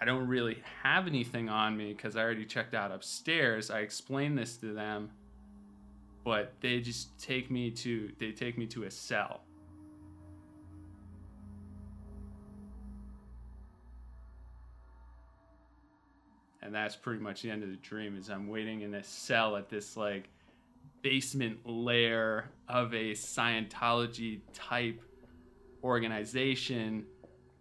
I 0.01 0.07
don't 0.07 0.27
really 0.27 0.63
have 0.83 1.07
anything 1.07 1.51
on 1.51 1.77
me 1.77 1.93
because 1.93 2.17
I 2.17 2.23
already 2.23 2.47
checked 2.47 2.73
out 2.73 2.91
upstairs. 2.91 3.71
I 3.71 3.81
explained 3.81 4.39
this 4.39 4.57
to 4.57 4.73
them, 4.73 5.11
but 6.25 6.55
they 6.63 6.81
just 6.81 7.19
take 7.19 7.51
me 7.51 7.71
to 7.73 8.11
they 8.19 8.33
take 8.33 8.57
me 8.57 8.67
to 8.69 8.85
a 8.85 8.91
cell. 8.91 9.43
And 16.63 16.75
that's 16.75 16.97
pretty 16.97 17.21
much 17.21 17.43
the 17.43 17.51
end 17.51 17.63
of 17.63 17.71
the 17.71 17.77
dream 17.77 18.17
is 18.17 18.29
I'm 18.29 18.49
waiting 18.49 18.83
in 18.83 18.95
a 18.95 19.03
cell 19.03 19.57
at 19.57 19.69
this 19.69 19.97
like 19.97 20.29
basement 21.03 21.59
lair 21.65 22.51
of 22.69 22.93
a 22.93 23.13
Scientology 23.13 24.41
type 24.53 25.03
organization 25.83 27.07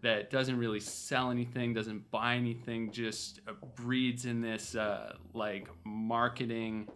that 0.02 0.30
doesn't 0.30 0.58
really 0.58 0.80
sell 0.80 1.32
anything, 1.32 1.74
doesn't 1.74 2.10
buy 2.12 2.36
anything, 2.36 2.92
just 2.92 3.42
uh, 3.48 3.54
breeds 3.76 4.26
in 4.26 4.42
this 4.42 4.76
uh, 4.76 5.14
like 5.34 5.68
marketing 5.84 6.88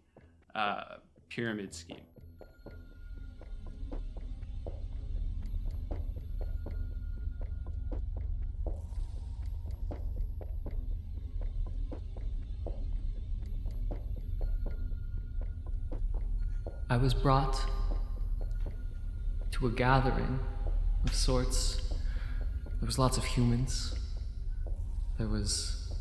uh, 0.56 0.96
pyramid 1.30 1.74
scheme. 1.74 1.98
I 16.94 16.98
was 16.98 17.16
brought 17.16 17.60
to 19.50 19.66
a 19.66 19.72
gathering 19.72 20.40
of 21.04 21.16
sorts. 21.16 21.82
There 22.80 22.86
was 22.86 23.00
lots 23.00 23.18
of 23.18 23.26
humans. 23.26 23.96
There 25.18 25.26
was 25.26 25.92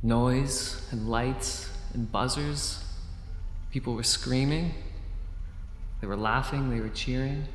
noise 0.00 0.80
and 0.92 1.08
lights 1.08 1.68
and 1.92 2.12
buzzers. 2.12 2.84
People 3.72 3.96
were 3.96 4.04
screaming. 4.04 4.74
They 6.00 6.06
were 6.06 6.16
laughing. 6.16 6.70
They 6.70 6.78
were 6.78 6.88
cheering. 6.90 7.48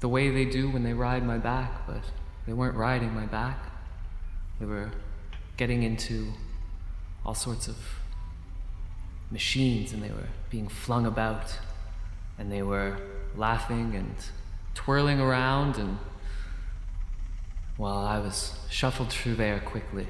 The 0.00 0.08
way 0.08 0.28
they 0.30 0.44
do 0.44 0.68
when 0.70 0.82
they 0.82 0.92
ride 0.92 1.24
my 1.24 1.38
back, 1.38 1.86
but 1.86 2.02
they 2.48 2.52
weren't 2.52 2.76
riding 2.76 3.14
my 3.14 3.26
back. 3.26 3.60
They 4.58 4.66
were 4.66 4.90
getting 5.56 5.84
into 5.84 6.32
all 7.24 7.36
sorts 7.36 7.68
of 7.68 7.76
machines 9.30 9.92
and 9.92 10.02
they 10.02 10.08
were 10.08 10.28
being 10.50 10.68
flung 10.68 11.06
about 11.06 11.58
and 12.38 12.50
they 12.50 12.62
were 12.62 12.96
laughing 13.36 13.94
and 13.94 14.14
twirling 14.74 15.20
around 15.20 15.76
and 15.76 15.98
well 17.76 17.98
i 17.98 18.18
was 18.18 18.58
shuffled 18.70 19.10
through 19.10 19.34
there 19.34 19.60
quickly. 19.60 20.06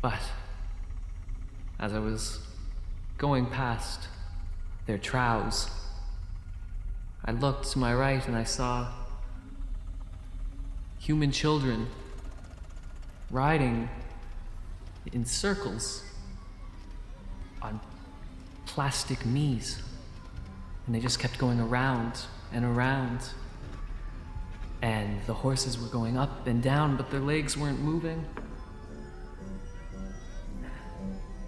But 0.00 0.20
as 1.78 1.92
i 1.92 1.98
was 1.98 2.40
going 3.18 3.46
past 3.46 4.08
their 4.86 4.98
troughs 4.98 5.68
i 7.24 7.32
looked 7.32 7.70
to 7.72 7.78
my 7.78 7.92
right 7.94 8.26
and 8.26 8.36
i 8.36 8.44
saw 8.44 8.92
human 10.98 11.32
children 11.32 11.86
riding 13.30 13.88
in 15.12 15.24
circles 15.24 16.02
on 17.62 17.80
plastic 18.66 19.24
knees. 19.24 19.82
And 20.86 20.94
they 20.94 21.00
just 21.00 21.18
kept 21.18 21.38
going 21.38 21.60
around 21.60 22.20
and 22.52 22.64
around. 22.64 23.20
And 24.82 25.20
the 25.26 25.34
horses 25.34 25.78
were 25.78 25.88
going 25.88 26.16
up 26.16 26.46
and 26.46 26.62
down, 26.62 26.96
but 26.96 27.10
their 27.10 27.20
legs 27.20 27.56
weren't 27.56 27.80
moving. 27.80 28.24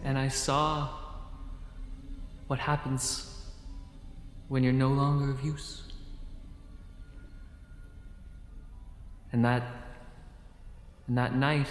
And 0.05 0.16
I 0.16 0.29
saw 0.29 0.88
what 2.47 2.59
happens 2.59 3.44
when 4.49 4.64
you're 4.64 4.73
no 4.73 4.88
longer 4.88 5.31
of 5.31 5.44
use. 5.44 5.83
And 9.33 9.44
that 9.44 9.62
and 11.07 11.16
that 11.16 11.35
night 11.35 11.68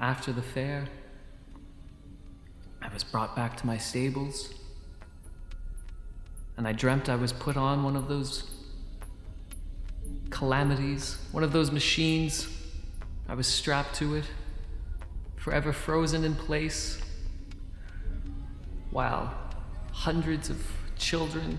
after 0.00 0.32
the 0.32 0.42
fair 0.42 0.86
I 2.82 2.92
was 2.92 3.04
brought 3.04 3.36
back 3.36 3.56
to 3.58 3.66
my 3.66 3.78
stables, 3.78 4.52
and 6.56 6.66
I 6.66 6.72
dreamt 6.72 7.08
I 7.08 7.16
was 7.16 7.32
put 7.32 7.56
on 7.56 7.84
one 7.84 7.94
of 7.94 8.08
those 8.08 8.44
calamities, 10.30 11.18
one 11.30 11.44
of 11.44 11.52
those 11.52 11.70
machines. 11.70 12.48
I 13.28 13.34
was 13.34 13.46
strapped 13.46 13.94
to 13.96 14.16
it, 14.16 14.24
forever 15.36 15.72
frozen 15.72 16.24
in 16.24 16.34
place, 16.34 17.00
while 18.90 19.32
hundreds 19.92 20.50
of 20.50 20.60
children 20.98 21.58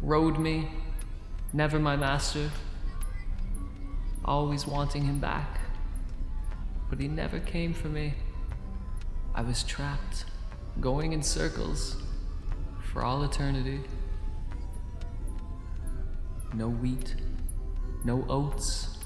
rode 0.00 0.38
me, 0.38 0.70
never 1.52 1.78
my 1.78 1.96
master, 1.96 2.50
always 4.24 4.66
wanting 4.66 5.04
him 5.04 5.18
back. 5.18 5.60
But 6.88 7.00
he 7.00 7.08
never 7.08 7.38
came 7.38 7.74
for 7.74 7.88
me. 7.88 8.14
I 9.34 9.40
was 9.40 9.62
trapped, 9.62 10.26
going 10.80 11.14
in 11.14 11.22
circles 11.22 11.96
for 12.92 13.02
all 13.02 13.22
eternity. 13.24 13.80
No 16.54 16.68
wheat, 16.68 17.16
no 18.04 18.26
oats, 18.28 18.98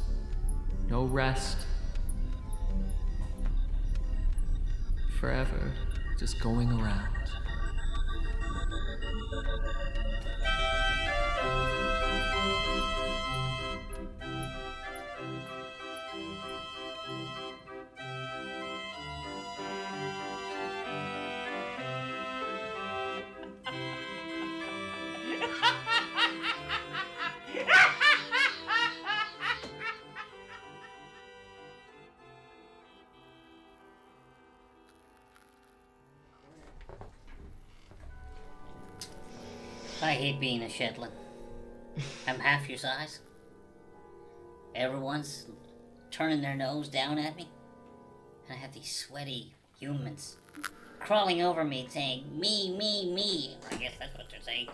no 0.91 1.05
rest. 1.05 1.59
Forever, 5.21 5.73
just 6.19 6.41
going 6.41 6.73
around. 6.73 7.17
Hate 40.17 40.41
being 40.41 40.63
a 40.63 40.69
Shetland. 40.69 41.13
I'm 42.27 42.39
half 42.39 42.69
your 42.69 42.79
size. 42.79 43.21
Everyone's 44.75 45.47
turning 46.11 46.41
their 46.41 46.55
nose 46.55 46.89
down 46.89 47.19
at 47.19 47.37
me. 47.37 47.49
And 48.49 48.57
I 48.57 48.61
have 48.61 48.73
these 48.73 48.95
sweaty 48.95 49.53
humans 49.79 50.37
crawling 51.01 51.43
over 51.43 51.65
me 51.65 51.87
saying, 51.91 52.25
me, 52.33 52.77
me, 52.77 53.13
me. 53.13 53.57
I 53.71 53.77
guess 53.77 53.93
that's 53.99 54.17
what 54.17 54.29
they're 54.31 54.41
saying. 54.41 54.69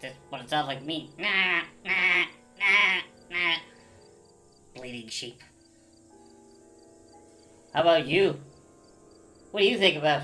That's 0.00 0.16
what 0.30 0.40
it 0.40 0.50
sounds 0.50 0.68
like 0.68 0.82
me. 0.82 1.10
Nah, 1.18 1.60
nah, 1.84 2.24
nah, 2.58 3.00
nah. 3.30 3.56
Bleeding 4.74 5.08
sheep. 5.08 5.40
How 7.72 7.82
about 7.82 8.06
you? 8.06 8.40
What 9.50 9.60
do 9.60 9.66
you 9.66 9.78
think 9.78 9.96
about 9.96 10.22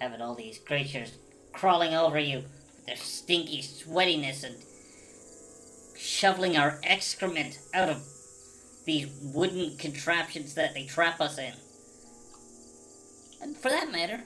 having 0.00 0.20
all 0.20 0.34
these 0.34 0.58
creatures 0.58 1.12
crawling 1.52 1.94
over 1.94 2.18
you 2.18 2.44
their 2.88 2.96
stinky 2.96 3.60
sweatiness 3.60 4.42
and 4.42 4.56
shoveling 5.94 6.56
our 6.56 6.80
excrement 6.82 7.58
out 7.74 7.90
of 7.90 8.02
these 8.86 9.06
wooden 9.22 9.76
contraptions 9.76 10.54
that 10.54 10.72
they 10.72 10.86
trap 10.86 11.20
us 11.20 11.38
in? 11.38 11.52
And 13.42 13.56
for 13.56 13.68
that 13.68 13.92
matter, 13.92 14.24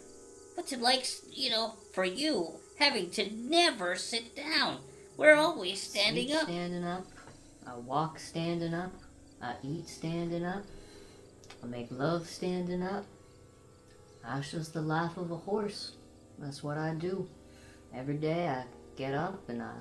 what's 0.55 0.73
it 0.73 0.81
like, 0.81 1.05
you 1.31 1.51
know, 1.51 1.75
for 1.93 2.05
you 2.05 2.53
having 2.79 3.11
to 3.11 3.31
never 3.35 3.97
sit 3.97 4.37
down? 4.37 4.79
We're 5.17 5.35
always 5.35 5.83
standing 5.83 6.29
Sleep 6.29 6.39
up. 6.39 6.45
Standing 6.45 6.85
up. 6.85 7.05
I 7.67 7.77
walk 7.77 8.21
standing 8.21 8.75
up. 8.75 8.93
I 9.43 9.55
eat 9.65 9.89
standing 9.89 10.45
up. 10.45 10.63
I 11.63 11.67
make 11.67 11.89
love 11.91 12.29
standing 12.29 12.83
up. 12.83 13.05
That's 14.25 14.53
just 14.53 14.73
the 14.73 14.83
life 14.83 15.17
of 15.17 15.33
a 15.33 15.37
horse. 15.37 15.97
That's 16.39 16.63
what 16.63 16.79
I 16.79 16.95
do. 16.95 17.29
Every 17.95 18.17
day 18.17 18.49
I 18.49 18.65
get 18.97 19.15
up 19.15 19.49
and 19.49 19.63
I 19.63 19.75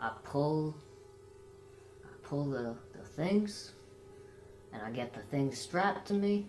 I 0.00 0.12
pull, 0.24 0.74
I 2.02 2.08
pull 2.26 2.46
the, 2.46 2.74
the 2.96 3.04
things, 3.04 3.72
and 4.72 4.80
I 4.82 4.90
get 4.90 5.12
the 5.12 5.20
things 5.20 5.58
strapped 5.58 6.08
to 6.08 6.14
me, 6.14 6.46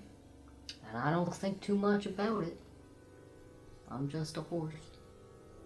and 0.87 0.97
I 0.97 1.11
don't 1.11 1.33
think 1.35 1.59
too 1.59 1.75
much 1.75 2.05
about 2.05 2.45
it. 2.45 2.57
I'm 3.89 4.07
just 4.07 4.37
a 4.37 4.41
horse, 4.41 4.73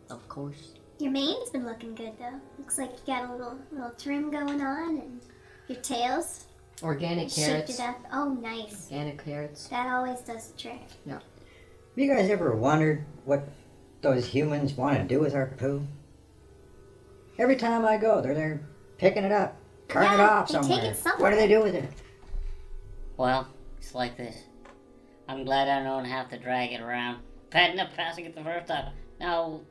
of 0.10 0.28
course. 0.28 0.74
Your 0.98 1.12
mane's 1.12 1.52
been 1.52 1.64
looking 1.66 1.94
good 1.94 2.14
though. 2.18 2.40
Looks 2.58 2.80
like 2.80 2.90
you 2.92 3.14
got 3.14 3.30
a 3.30 3.32
little 3.34 3.60
little 3.72 3.92
trim 3.92 4.32
going 4.32 4.62
on, 4.62 4.98
and 4.98 5.22
your 5.68 5.80
tail's 5.82 6.46
Organic 6.82 7.30
shaped 7.30 7.48
carrots. 7.48 7.80
it 7.80 7.82
up. 7.82 8.00
Oh, 8.12 8.30
nice. 8.42 8.90
Organic 8.92 9.24
carrots. 9.24 9.68
That 9.68 9.88
always 9.94 10.22
does 10.22 10.48
the 10.52 10.58
trick. 10.58 10.82
Yeah. 11.06 11.14
Have 11.14 11.24
you 11.96 12.14
guys 12.14 12.30
ever 12.32 12.56
wondered 12.56 13.06
what 13.26 13.48
those 14.06 14.28
humans 14.28 14.74
want 14.74 14.98
to 15.00 15.04
do 15.04 15.20
with 15.20 15.34
our 15.34 15.48
poo? 15.58 15.86
Every 17.40 17.56
time 17.56 17.84
I 17.84 17.98
go, 17.98 18.22
they're 18.22 18.36
there 18.36 18.62
picking 19.00 19.24
it 19.24 19.32
up, 19.32 19.58
carting 19.88 20.14
it 20.14 20.20
off 20.20 20.48
they 20.48 20.54
take 20.54 20.64
somewhere. 20.64 20.92
it 20.92 20.96
somewhere. 20.96 21.22
What 21.22 21.30
do 21.32 21.36
they 21.38 21.48
do 21.48 21.64
with 21.64 21.74
it? 21.74 21.90
Well, 23.18 23.48
it's 23.78 23.96
like 23.96 24.16
this. 24.16 24.38
I'm 25.28 25.44
glad 25.44 25.68
I 25.68 25.84
don't 25.84 26.06
have 26.06 26.30
to 26.30 26.38
drag 26.38 26.72
it 26.72 26.82
around. 26.82 27.20
Patting 27.50 27.80
up, 27.80 27.96
passing 27.96 28.26
it 28.26 28.36
the 28.36 28.44
first 28.44 28.68
time. 28.68 28.94
Now, 29.20 29.62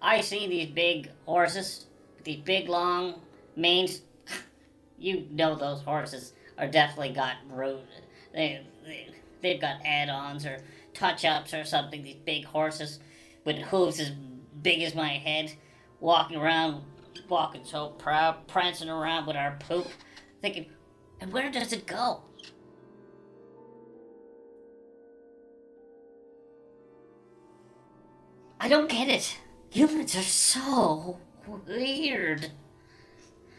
I 0.00 0.22
see 0.22 0.48
these 0.48 0.68
big 0.68 1.10
horses, 1.26 1.84
these 2.24 2.40
big 2.40 2.68
long 2.68 3.20
manes. 3.54 4.00
You 4.98 5.26
know 5.30 5.54
those 5.54 5.82
horses 5.82 6.32
are 6.56 6.66
definitely 6.66 7.12
got 7.12 7.36
root. 7.50 7.80
They, 8.32 8.62
they 8.86 9.08
they've 9.42 9.60
got 9.60 9.84
add-ons 9.84 10.46
or 10.46 10.62
touch-ups 10.94 11.52
or 11.52 11.64
something. 11.64 12.02
These 12.02 12.16
big 12.24 12.46
horses 12.46 12.98
with 13.46 13.56
hooves 13.56 13.98
as 14.00 14.10
big 14.60 14.82
as 14.82 14.94
my 14.94 15.08
head, 15.08 15.52
walking 16.00 16.36
around, 16.36 16.82
walking 17.28 17.64
so 17.64 17.90
proud, 17.90 18.46
prancing 18.48 18.90
around 18.90 19.26
with 19.26 19.36
our 19.36 19.56
poop, 19.60 19.86
thinking, 20.42 20.66
and 21.20 21.32
where 21.32 21.50
does 21.50 21.72
it 21.72 21.86
go? 21.86 22.20
I 28.60 28.68
don't 28.68 28.90
get 28.90 29.08
it. 29.08 29.38
Humans 29.70 30.16
are 30.16 30.22
so 30.22 31.18
weird. 31.68 32.50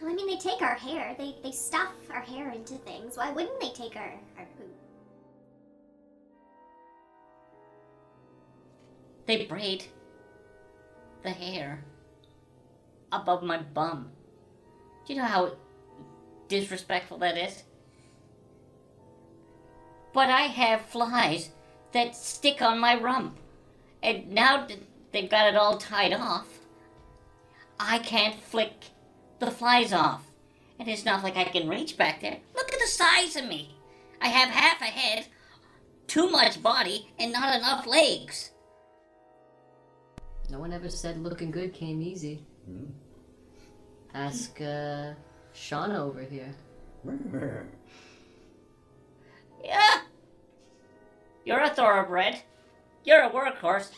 Well, 0.02 0.12
I 0.12 0.14
mean, 0.14 0.28
they 0.28 0.38
take 0.38 0.62
our 0.62 0.76
hair. 0.76 1.16
They 1.18 1.36
they 1.44 1.52
stuff 1.52 1.94
our 2.12 2.22
hair 2.22 2.52
into 2.52 2.76
things. 2.76 3.16
Why 3.16 3.32
wouldn't 3.32 3.60
they 3.62 3.70
take 3.70 3.96
our 3.96 4.14
our 4.38 4.47
They 9.28 9.46
braid 9.46 9.84
the 11.22 11.30
hair 11.30 11.84
above 13.12 13.44
my 13.44 13.58
bum. 13.58 14.10
Do 15.06 15.14
you 15.14 15.20
know 15.20 15.26
how 15.28 15.58
disrespectful 16.48 17.18
that 17.20 17.38
is? 17.38 17.64
But 20.14 20.30
I 20.30 20.44
have 20.44 20.82
flies 20.82 21.52
that 21.92 22.16
stick 22.16 22.62
on 22.62 22.80
my 22.80 23.00
rump. 23.00 23.38
And 24.02 24.32
now 24.32 24.68
they've 25.12 25.30
got 25.30 25.48
it 25.48 25.56
all 25.56 25.78
tied 25.78 26.14
off, 26.14 26.48
I 27.80 28.00
can't 28.00 28.42
flick 28.42 28.86
the 29.40 29.52
flies 29.52 29.94
off. 29.94 30.24
And 30.80 30.88
it's 30.88 31.06
not 31.06 31.24
like 31.24 31.38
I 31.38 31.46
can 31.46 31.68
reach 31.68 31.98
back 31.98 32.22
there. 32.22 32.38
Look 32.56 32.72
at 32.72 32.80
the 32.80 32.88
size 32.88 33.36
of 33.36 33.46
me. 33.46 33.76
I 34.22 34.30
have 34.30 34.50
half 34.50 34.82
a 34.82 34.86
head, 34.86 35.28
too 36.08 36.30
much 36.30 36.62
body, 36.62 37.12
and 37.20 37.34
not 37.34 37.56
enough 37.56 37.86
legs. 37.86 38.52
No 40.50 40.60
one 40.60 40.72
ever 40.74 40.90
said 40.90 41.18
looking 41.22 41.52
good 41.52 41.74
came 41.74 42.02
easy. 42.02 42.46
Ask 44.14 44.60
uh, 44.62 45.14
Shauna 45.54 45.96
over 46.00 46.22
here. 46.22 46.54
Yeah. 49.64 50.02
You're 51.44 51.62
a 51.64 51.70
thoroughbred. 51.70 52.40
You're 53.04 53.24
a 53.24 53.30
workhorse. 53.30 53.90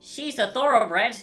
She's 0.00 0.38
a 0.38 0.48
thoroughbred. 0.50 1.16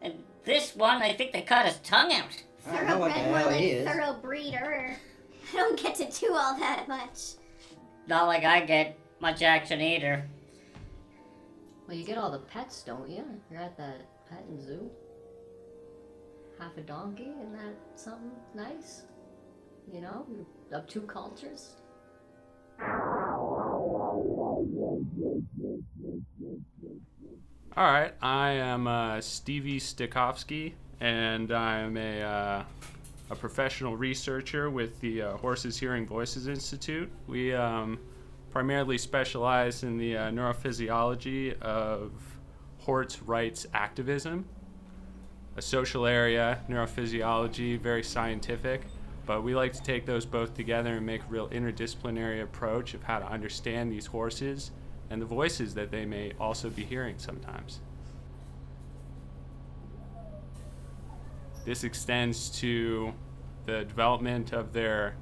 And 0.00 0.24
this 0.44 0.74
one, 0.74 1.02
I 1.02 1.12
think 1.12 1.32
they 1.32 1.42
cut 1.42 1.66
his 1.66 1.76
tongue 1.78 2.12
out. 2.12 2.42
I 2.66 2.76
don't 2.76 2.86
know 2.88 2.98
what 2.98 3.08
the 3.12 3.20
Thoroughbred, 3.20 3.30
more 3.30 3.38
hell 3.38 3.46
like 3.50 3.60
he 3.60 3.70
is. 3.70 3.88
thorough 3.88 4.14
breeder. 4.14 4.96
I 5.52 5.56
don't 5.56 5.78
get 5.80 5.94
to 5.96 6.10
do 6.10 6.32
all 6.34 6.58
that 6.58 6.88
much. 6.88 7.34
Not 8.06 8.26
like 8.26 8.44
I 8.44 8.64
get 8.64 8.98
much 9.20 9.42
action 9.42 9.80
either. 9.80 10.26
Well, 11.90 11.98
you 11.98 12.04
get 12.04 12.18
all 12.18 12.30
the 12.30 12.38
pets, 12.38 12.84
don't 12.84 13.10
you? 13.10 13.24
You're 13.50 13.62
at 13.62 13.76
that 13.76 14.06
petting 14.30 14.64
zoo. 14.64 14.88
Half 16.56 16.76
a 16.76 16.82
donkey, 16.82 17.32
isn't 17.36 17.52
that 17.52 17.74
something 17.96 18.30
nice? 18.54 19.02
You 19.92 20.00
know, 20.02 20.24
of 20.70 20.86
two 20.86 21.00
cultures. 21.00 21.74
All 27.76 27.90
right, 27.92 28.14
I 28.22 28.50
am 28.50 28.86
uh, 28.86 29.20
Stevie 29.20 29.80
Stikowski, 29.80 30.74
and 31.00 31.50
I'm 31.50 31.96
a, 31.96 32.22
uh, 32.22 32.64
a 33.30 33.34
professional 33.34 33.96
researcher 33.96 34.70
with 34.70 35.00
the 35.00 35.22
uh, 35.22 35.36
Horses 35.38 35.76
Hearing 35.76 36.06
Voices 36.06 36.46
Institute. 36.46 37.10
We 37.26 37.52
um, 37.52 37.98
primarily 38.50 38.98
specialize 38.98 39.82
in 39.82 39.96
the 39.96 40.16
uh, 40.16 40.30
neurophysiology 40.30 41.60
of 41.60 42.12
horse 42.78 43.20
rights 43.22 43.66
activism, 43.74 44.44
a 45.56 45.62
social 45.62 46.06
area, 46.06 46.60
neurophysiology, 46.68 47.78
very 47.78 48.02
scientific. 48.02 48.82
But 49.26 49.42
we 49.42 49.54
like 49.54 49.72
to 49.74 49.82
take 49.82 50.06
those 50.06 50.26
both 50.26 50.54
together 50.54 50.94
and 50.94 51.06
make 51.06 51.22
a 51.22 51.26
real 51.28 51.48
interdisciplinary 51.50 52.42
approach 52.42 52.94
of 52.94 53.02
how 53.02 53.20
to 53.20 53.26
understand 53.26 53.92
these 53.92 54.06
horses 54.06 54.72
and 55.10 55.20
the 55.20 55.26
voices 55.26 55.74
that 55.74 55.90
they 55.90 56.04
may 56.04 56.32
also 56.40 56.70
be 56.70 56.84
hearing 56.84 57.16
sometimes. 57.18 57.80
This 61.64 61.84
extends 61.84 62.48
to 62.60 63.12
the 63.66 63.84
development 63.84 64.52
of 64.52 64.72
their 64.72 65.14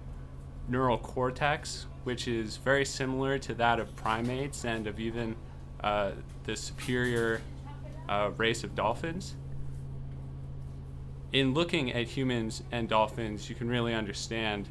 neural 0.69 0.97
cortex, 0.97 1.88
which 2.09 2.27
is 2.27 2.57
very 2.57 2.87
similar 2.87 3.39
to 3.39 3.53
that 3.53 3.79
of 3.79 3.95
primates 3.95 4.65
and 4.65 4.87
of 4.87 4.99
even 4.99 5.37
uh, 5.85 6.13
the 6.45 6.57
superior 6.57 7.43
uh, 8.09 8.31
race 8.39 8.65
of 8.65 8.75
dolphins. 8.75 9.35
In 11.33 11.53
looking 11.53 11.93
at 11.93 12.07
humans 12.07 12.63
and 12.73 12.89
dolphins, 12.89 13.51
you 13.51 13.55
can 13.55 13.69
really 13.69 13.93
understand 13.93 14.69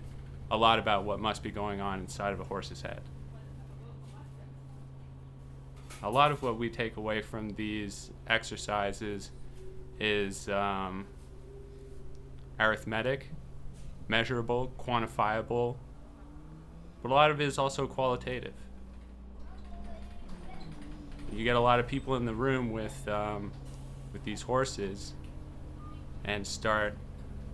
a 0.49 0.57
lot 0.57 0.79
about 0.79 1.03
what 1.03 1.19
must 1.19 1.43
be 1.43 1.51
going 1.51 1.79
on 1.79 1.99
inside 1.99 2.33
of 2.33 2.39
a 2.39 2.43
horse's 2.43 2.81
head 2.81 3.01
a 6.03 6.09
lot 6.09 6.31
of 6.31 6.41
what 6.41 6.57
we 6.57 6.69
take 6.69 6.97
away 6.97 7.21
from 7.21 7.49
these 7.51 8.11
exercises 8.27 9.31
is 9.99 10.47
um, 10.49 11.05
arithmetic, 12.59 13.29
measurable, 14.07 14.71
quantifiable, 14.79 15.75
but 17.01 17.11
a 17.11 17.13
lot 17.13 17.31
of 17.31 17.39
it 17.41 17.47
is 17.47 17.57
also 17.57 17.87
qualitative. 17.87 18.53
You 21.31 21.43
get 21.43 21.55
a 21.55 21.59
lot 21.59 21.79
of 21.79 21.87
people 21.87 22.15
in 22.15 22.25
the 22.25 22.33
room 22.33 22.71
with 22.71 23.07
um, 23.07 23.51
with 24.13 24.23
these 24.23 24.41
horses, 24.41 25.13
and 26.23 26.45
start 26.45 26.97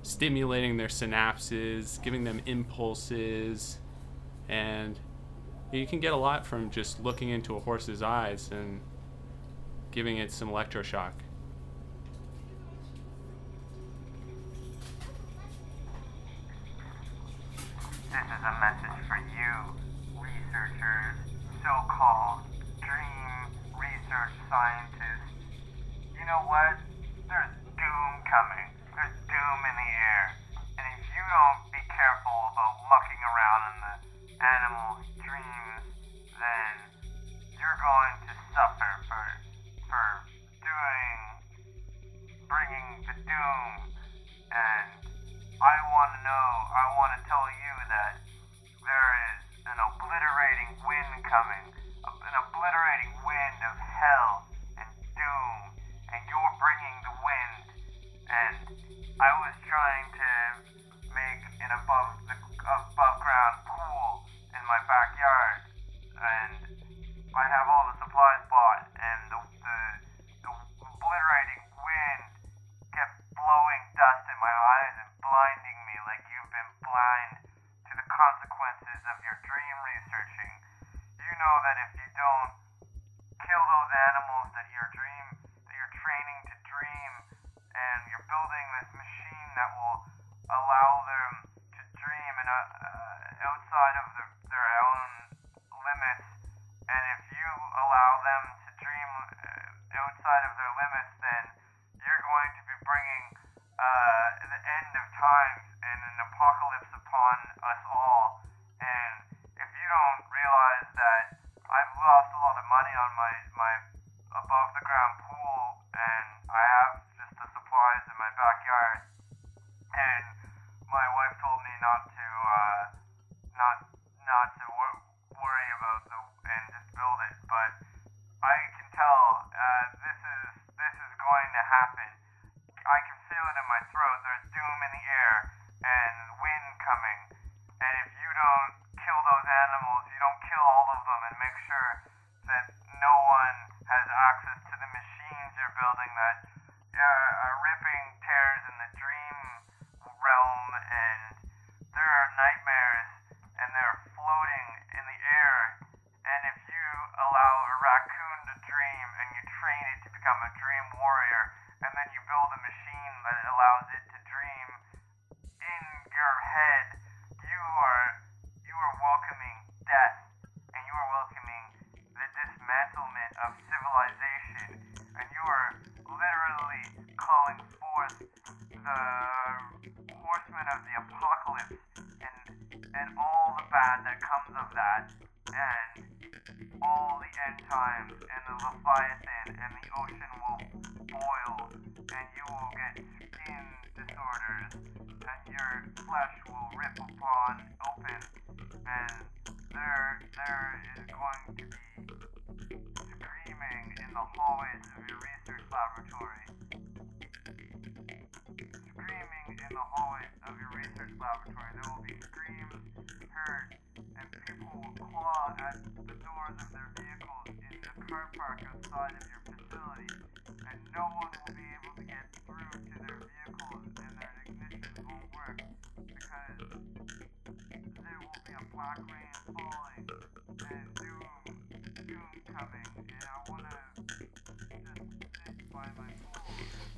stimulating 0.04 0.78
their 0.78 0.88
synapses, 0.88 2.02
giving 2.02 2.24
them 2.24 2.42
impulses, 2.46 3.78
and 4.50 5.00
you 5.72 5.88
can 5.88 6.00
get 6.00 6.14
a 6.14 6.18
lot 6.18 6.46
from 6.46 6.70
just 6.70 7.04
looking 7.04 7.30
into 7.30 7.56
a 7.56 7.60
horse's 7.60 8.04
eyes 8.04 8.50
and 8.52 8.80
giving 9.92 10.18
it 10.18 10.32
some 10.32 10.50
electroshock. 10.50 11.14
This 18.12 18.22
is 18.22 18.44
a 18.44 18.54
message 18.60 19.00
for 19.08 19.18
you, 19.18 20.22
researchers, 20.22 21.18
so-called 22.04 22.44
dream 22.84 23.48
research 23.80 24.36
scientists. 24.52 25.40
You 26.20 26.28
know 26.28 26.44
what? 26.52 26.83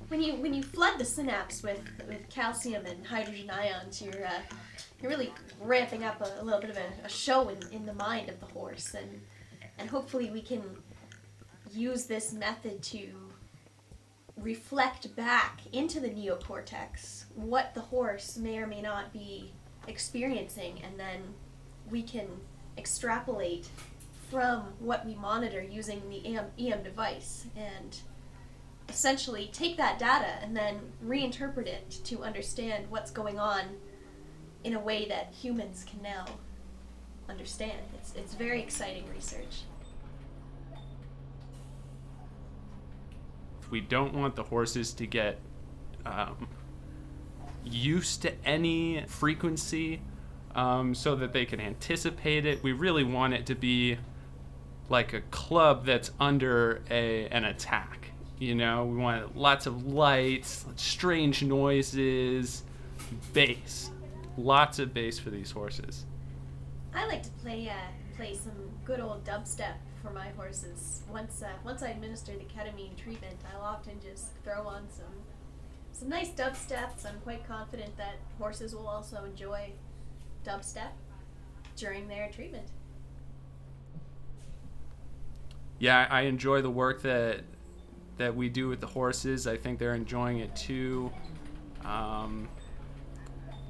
When 0.08 0.22
you 0.22 0.34
when 0.36 0.54
you 0.54 0.62
flood 0.62 0.98
the 0.98 1.04
synapse 1.04 1.62
with, 1.62 1.80
with 2.06 2.28
calcium 2.28 2.86
and 2.86 3.04
hydrogen 3.04 3.50
ions, 3.50 4.00
you're 4.00 4.24
uh, 4.24 4.40
you're 5.00 5.10
really 5.10 5.32
ramping 5.60 6.04
up 6.04 6.20
a, 6.20 6.40
a 6.40 6.44
little 6.44 6.60
bit 6.60 6.70
of 6.70 6.76
a, 6.76 7.04
a 7.04 7.08
show 7.08 7.48
in, 7.48 7.58
in 7.72 7.86
the 7.86 7.94
mind 7.94 8.28
of 8.28 8.38
the 8.38 8.46
horse, 8.46 8.94
and 8.94 9.20
and 9.78 9.90
hopefully 9.90 10.30
we 10.30 10.40
can 10.40 10.62
use 11.72 12.04
this 12.04 12.32
method 12.32 12.82
to 12.82 13.08
reflect 14.36 15.14
back 15.16 15.60
into 15.72 15.98
the 15.98 16.08
neocortex 16.08 17.24
what 17.34 17.74
the 17.74 17.80
horse 17.80 18.36
may 18.36 18.58
or 18.58 18.66
may 18.66 18.82
not 18.82 19.12
be 19.12 19.52
experiencing, 19.88 20.80
and 20.84 20.98
then 21.00 21.22
we 21.90 22.02
can 22.02 22.28
extrapolate 22.78 23.68
from 24.30 24.72
what 24.78 25.06
we 25.06 25.14
monitor 25.14 25.62
using 25.62 26.02
the 26.10 26.36
EM, 26.36 26.46
EM 26.58 26.82
device. 26.82 27.46
And 27.56 27.96
essentially 28.88 29.50
take 29.52 29.76
that 29.76 29.98
data 29.98 30.38
and 30.42 30.56
then 30.56 30.80
reinterpret 31.04 31.66
it 31.66 31.90
to 32.04 32.22
understand 32.22 32.86
what's 32.88 33.10
going 33.10 33.38
on 33.38 33.62
in 34.64 34.74
a 34.74 34.80
way 34.80 35.06
that 35.08 35.32
humans 35.32 35.84
can 35.88 36.02
now 36.02 36.24
understand. 37.28 37.78
It's, 37.94 38.14
it's 38.14 38.34
very 38.34 38.60
exciting 38.60 39.04
research. 39.12 39.62
we 43.70 43.80
don't 43.80 44.14
want 44.14 44.36
the 44.36 44.44
horses 44.44 44.92
to 44.94 45.06
get 45.06 45.38
um, 46.04 46.48
used 47.64 48.22
to 48.22 48.32
any 48.44 49.04
frequency 49.08 50.00
um, 50.54 50.94
so 50.94 51.16
that 51.16 51.32
they 51.32 51.44
can 51.44 51.60
anticipate 51.60 52.46
it. 52.46 52.62
We 52.62 52.72
really 52.72 53.04
want 53.04 53.34
it 53.34 53.46
to 53.46 53.54
be 53.54 53.98
like 54.88 55.12
a 55.12 55.20
club 55.20 55.84
that's 55.84 56.12
under 56.20 56.82
a, 56.90 57.26
an 57.28 57.44
attack. 57.44 58.05
You 58.38 58.54
know, 58.54 58.84
we 58.84 58.96
want 58.96 59.36
lots 59.36 59.66
of 59.66 59.86
lights, 59.86 60.66
strange 60.76 61.42
noises, 61.42 62.64
bass. 63.32 63.90
Lots 64.36 64.78
of 64.78 64.92
bass 64.92 65.18
for 65.18 65.30
these 65.30 65.50
horses. 65.50 66.04
I 66.94 67.06
like 67.06 67.22
to 67.22 67.30
play 67.30 67.68
uh, 67.68 68.16
play 68.16 68.34
some 68.34 68.70
good 68.84 69.00
old 69.00 69.24
dubstep 69.24 69.74
for 70.02 70.10
my 70.10 70.28
horses. 70.36 71.02
Once 71.10 71.42
uh, 71.42 71.48
once 71.64 71.82
I 71.82 71.88
administer 71.88 72.32
the 72.32 72.44
ketamine 72.44 72.96
treatment, 72.96 73.36
I'll 73.54 73.62
often 73.62 73.98
just 74.00 74.32
throw 74.44 74.66
on 74.66 74.86
some 74.90 75.14
some 75.92 76.08
nice 76.10 76.30
dubstep. 76.30 76.98
So 76.98 77.08
I'm 77.08 77.20
quite 77.20 77.46
confident 77.48 77.96
that 77.96 78.16
horses 78.38 78.74
will 78.74 78.86
also 78.86 79.24
enjoy 79.24 79.72
dubstep 80.44 80.92
during 81.76 82.08
their 82.08 82.30
treatment. 82.30 82.68
yeah, 85.78 86.06
I 86.10 86.22
enjoy 86.22 86.62
the 86.62 86.70
work 86.70 87.02
that 87.02 87.40
that 88.18 88.34
we 88.34 88.48
do 88.48 88.68
with 88.68 88.80
the 88.80 88.86
horses. 88.86 89.46
I 89.46 89.56
think 89.56 89.78
they're 89.78 89.94
enjoying 89.94 90.38
it 90.38 90.54
too. 90.56 91.12
Um, 91.84 92.48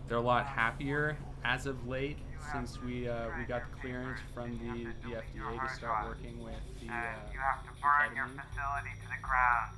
they're 0.09 0.19
a 0.19 0.21
lot 0.21 0.47
happier 0.47 1.17
as 1.45 1.67
of 1.67 1.87
late 1.87 2.19
since 2.53 2.81
we 2.81 3.09
uh, 3.09 3.27
we 3.39 3.45
got 3.45 3.67
the 3.67 3.75
clearance 3.83 4.21
from 4.33 4.55
the, 4.63 4.87
the 5.03 5.19
FDA 5.19 5.51
to 5.59 5.69
start 5.75 6.07
working 6.07 6.39
with 6.43 6.63
the. 6.79 6.87
Uh, 6.87 7.19
you 7.35 7.43
have 7.43 7.63
to 7.67 7.73
burn 7.83 8.15
your 8.15 8.31
facility 8.31 8.95
to 9.03 9.07
the 9.11 9.21
ground. 9.23 9.75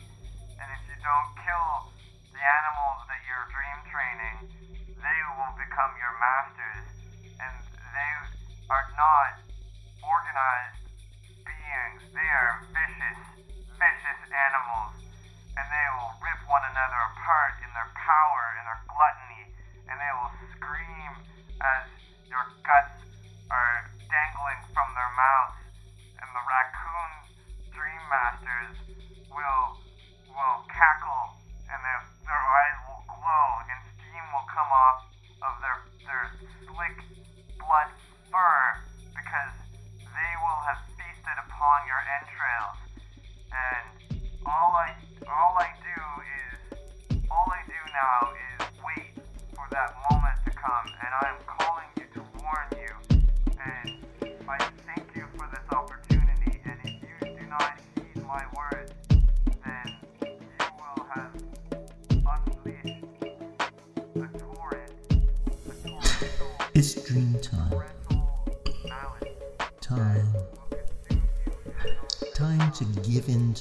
And 0.60 0.68
if 0.76 0.82
you 0.84 0.96
don't 1.00 1.32
kill 1.40 1.88
the 2.34 2.42
animals 2.44 3.00
that 3.08 3.20
you're 3.24 3.46
dream 3.48 3.78
training, 3.88 4.36
they 5.00 5.18
will 5.40 5.54
become 5.56 5.92
your 5.96 6.12
masters. 6.20 6.86
And 7.40 7.56
they 7.72 8.12
are 8.68 8.86
not 9.00 9.47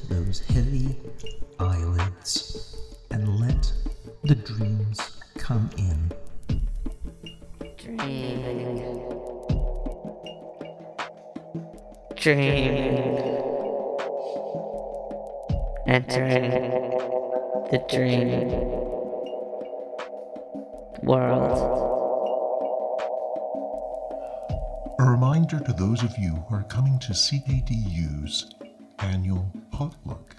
those 0.07 0.39
heavy 0.39 0.95
eyelids 1.59 2.77
and 3.11 3.39
let 3.39 3.71
the 4.23 4.35
dreams 4.35 4.99
come 5.37 5.69
in. 5.77 6.11
Dream. 7.77 8.41
Dream. 12.15 12.97
Entering 15.87 16.51
the 17.71 17.83
dream 17.89 18.49
world. 21.03 21.57
A 24.99 25.03
reminder 25.03 25.59
to 25.59 25.73
those 25.73 26.03
of 26.03 26.17
you 26.17 26.31
who 26.47 26.55
are 26.55 26.63
coming 26.63 26.99
to 26.99 27.13
CKDU's 27.13 28.51
annual 28.99 29.51
potluck. 29.77 30.35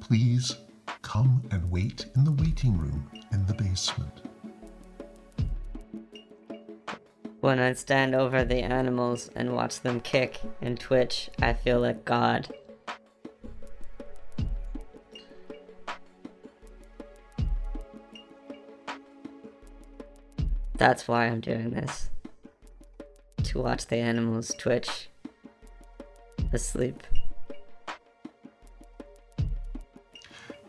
Please 0.00 0.56
come 1.00 1.40
and 1.52 1.70
wait 1.70 2.06
in 2.16 2.24
the 2.24 2.32
waiting 2.32 2.76
room 2.76 3.08
in 3.30 3.46
the 3.46 3.54
basement. 3.54 4.22
When 7.38 7.60
I 7.60 7.74
stand 7.74 8.16
over 8.16 8.42
the 8.42 8.62
animals 8.62 9.30
and 9.36 9.54
watch 9.54 9.82
them 9.82 10.00
kick 10.00 10.40
and 10.60 10.80
twitch, 10.80 11.30
I 11.40 11.52
feel 11.52 11.78
like 11.78 12.04
God. 12.04 12.52
That's 20.74 21.06
why 21.06 21.26
I'm 21.26 21.38
doing 21.38 21.70
this. 21.70 22.10
To 23.44 23.62
watch 23.62 23.86
the 23.86 23.98
animals 23.98 24.52
twitch 24.58 25.08
asleep. 26.52 27.04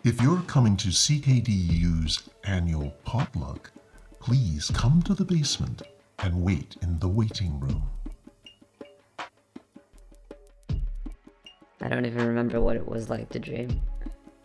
If 0.04 0.22
you're 0.22 0.42
coming 0.44 0.78
to 0.78 0.90
CKDU's 0.90 2.30
annual 2.44 2.92
potluck, 3.04 3.72
please 4.20 4.72
come 4.74 5.02
to 5.02 5.14
the 5.14 5.26
basement 5.26 5.82
and 6.20 6.42
wait 6.42 6.78
in 6.82 7.00
the 7.00 7.08
waiting 7.10 7.60
room. 7.60 7.84
I 11.82 11.90
don't 11.90 12.06
even 12.06 12.28
remember 12.28 12.62
what 12.62 12.76
it 12.76 12.88
was 12.88 13.10
like 13.10 13.30
to 13.30 13.40
dream. 13.40 13.82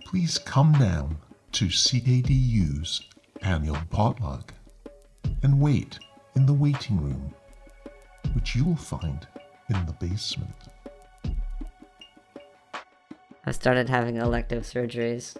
Please 0.04 0.38
come 0.38 0.72
down 0.72 1.16
to 1.52 1.66
CKDU's 1.66 3.02
annual 3.42 3.78
potluck 3.90 4.54
and 5.42 5.60
wait 5.60 5.98
in 6.34 6.46
the 6.46 6.54
waiting 6.54 7.00
room, 7.00 7.34
which 8.34 8.56
you 8.56 8.64
will 8.64 8.76
find 8.76 9.26
in 9.68 9.86
the 9.86 9.92
basement. 10.00 10.54
I 13.44 13.50
started 13.50 13.88
having 13.88 14.18
elective 14.18 14.62
surgeries. 14.62 15.36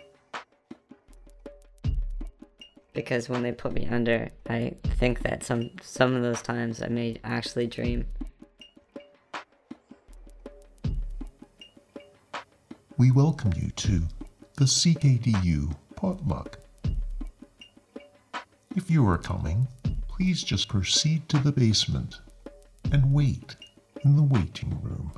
Because 2.92 3.28
when 3.28 3.42
they 3.42 3.52
put 3.52 3.72
me 3.72 3.86
under, 3.86 4.30
I 4.48 4.74
think 4.84 5.22
that 5.22 5.44
some 5.44 5.70
some 5.80 6.14
of 6.14 6.22
those 6.22 6.42
times 6.42 6.82
I 6.82 6.88
may 6.88 7.18
actually 7.22 7.68
dream. 7.68 8.06
We 12.98 13.12
welcome 13.12 13.52
you 13.56 13.70
to 13.70 14.02
the 14.56 14.64
CKDU 14.64 15.74
potluck. 15.94 16.58
If 18.74 18.90
you 18.90 19.06
are 19.08 19.18
coming, 19.18 19.68
please 20.08 20.42
just 20.42 20.68
proceed 20.68 21.28
to 21.28 21.38
the 21.38 21.52
basement 21.52 22.16
and 22.90 23.12
wait 23.12 23.54
in 24.04 24.16
the 24.16 24.22
waiting 24.24 24.76
room. 24.82 25.12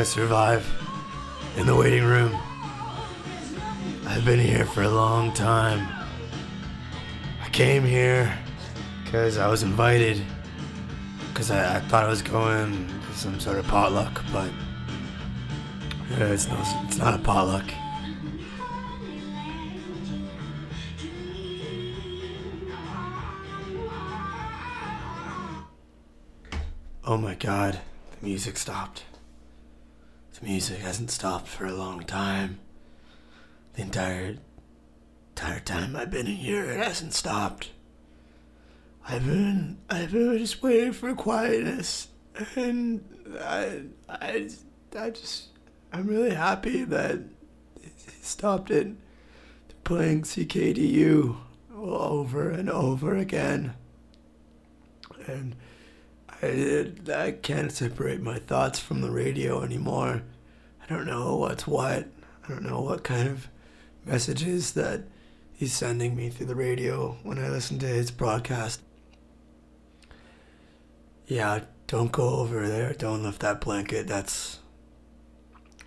To 0.00 0.06
survive 0.06 0.66
in 1.58 1.66
the 1.66 1.76
waiting 1.76 2.04
room. 2.04 2.34
I've 4.06 4.24
been 4.24 4.38
here 4.38 4.64
for 4.64 4.82
a 4.82 4.88
long 4.88 5.30
time. 5.34 5.86
I 7.44 7.48
came 7.50 7.84
here 7.84 8.34
because 9.04 9.36
I 9.36 9.46
was 9.46 9.62
invited, 9.62 10.22
because 11.28 11.50
I, 11.50 11.76
I 11.76 11.80
thought 11.80 12.04
I 12.04 12.08
was 12.08 12.22
going 12.22 12.88
to 12.88 13.14
some 13.14 13.38
sort 13.38 13.58
of 13.58 13.66
potluck, 13.66 14.24
but 14.32 14.50
uh, 16.12 16.24
it's, 16.32 16.48
no, 16.48 16.56
it's 16.86 16.96
not 16.96 17.12
a 17.12 17.18
potluck. 17.18 17.70
Oh 27.04 27.18
my 27.18 27.34
god, 27.34 27.80
the 28.18 28.26
music 28.26 28.56
stopped. 28.56 29.04
The 30.40 30.46
music 30.46 30.78
hasn't 30.78 31.10
stopped 31.10 31.48
for 31.48 31.66
a 31.66 31.72
long 31.72 32.04
time. 32.04 32.60
The 33.74 33.82
entire 33.82 34.36
entire 35.30 35.60
time 35.60 35.96
I've 35.96 36.10
been 36.10 36.26
in 36.26 36.36
here 36.36 36.64
it 36.64 36.78
hasn't 36.78 37.14
stopped. 37.14 37.70
I've 39.08 39.26
been 39.26 39.78
I've 39.88 40.12
been 40.12 40.38
just 40.38 40.62
waiting 40.62 40.92
for 40.92 41.14
quietness 41.14 42.08
and 42.56 43.04
I 43.40 43.82
I 44.08 44.50
I 44.98 45.10
just 45.10 45.48
I'm 45.92 46.06
really 46.06 46.34
happy 46.34 46.84
that 46.84 47.18
it 47.82 47.92
stopped 48.22 48.70
it 48.70 48.88
playing 49.84 50.22
CKDU 50.22 51.36
over 51.74 52.50
and 52.50 52.70
over 52.70 53.16
again. 53.16 53.74
And 55.26 55.56
I, 56.42 56.92
I 57.12 57.32
can't 57.32 57.72
separate 57.72 58.22
my 58.22 58.38
thoughts 58.38 58.78
from 58.78 59.00
the 59.00 59.10
radio 59.10 59.62
anymore. 59.62 60.22
I 60.82 60.86
don't 60.86 61.06
know 61.06 61.36
what's 61.36 61.66
what. 61.66 62.06
I 62.44 62.48
don't 62.48 62.64
know 62.64 62.80
what 62.80 63.04
kind 63.04 63.28
of 63.28 63.48
messages 64.06 64.72
that 64.72 65.02
he's 65.52 65.72
sending 65.72 66.16
me 66.16 66.30
through 66.30 66.46
the 66.46 66.54
radio 66.54 67.16
when 67.22 67.38
I 67.38 67.48
listen 67.48 67.78
to 67.80 67.86
his 67.86 68.10
broadcast. 68.10 68.80
Yeah, 71.26 71.60
don't 71.86 72.10
go 72.10 72.36
over 72.36 72.66
there. 72.66 72.94
Don't 72.94 73.22
lift 73.22 73.40
that 73.40 73.60
blanket. 73.60 74.06
That's 74.06 74.60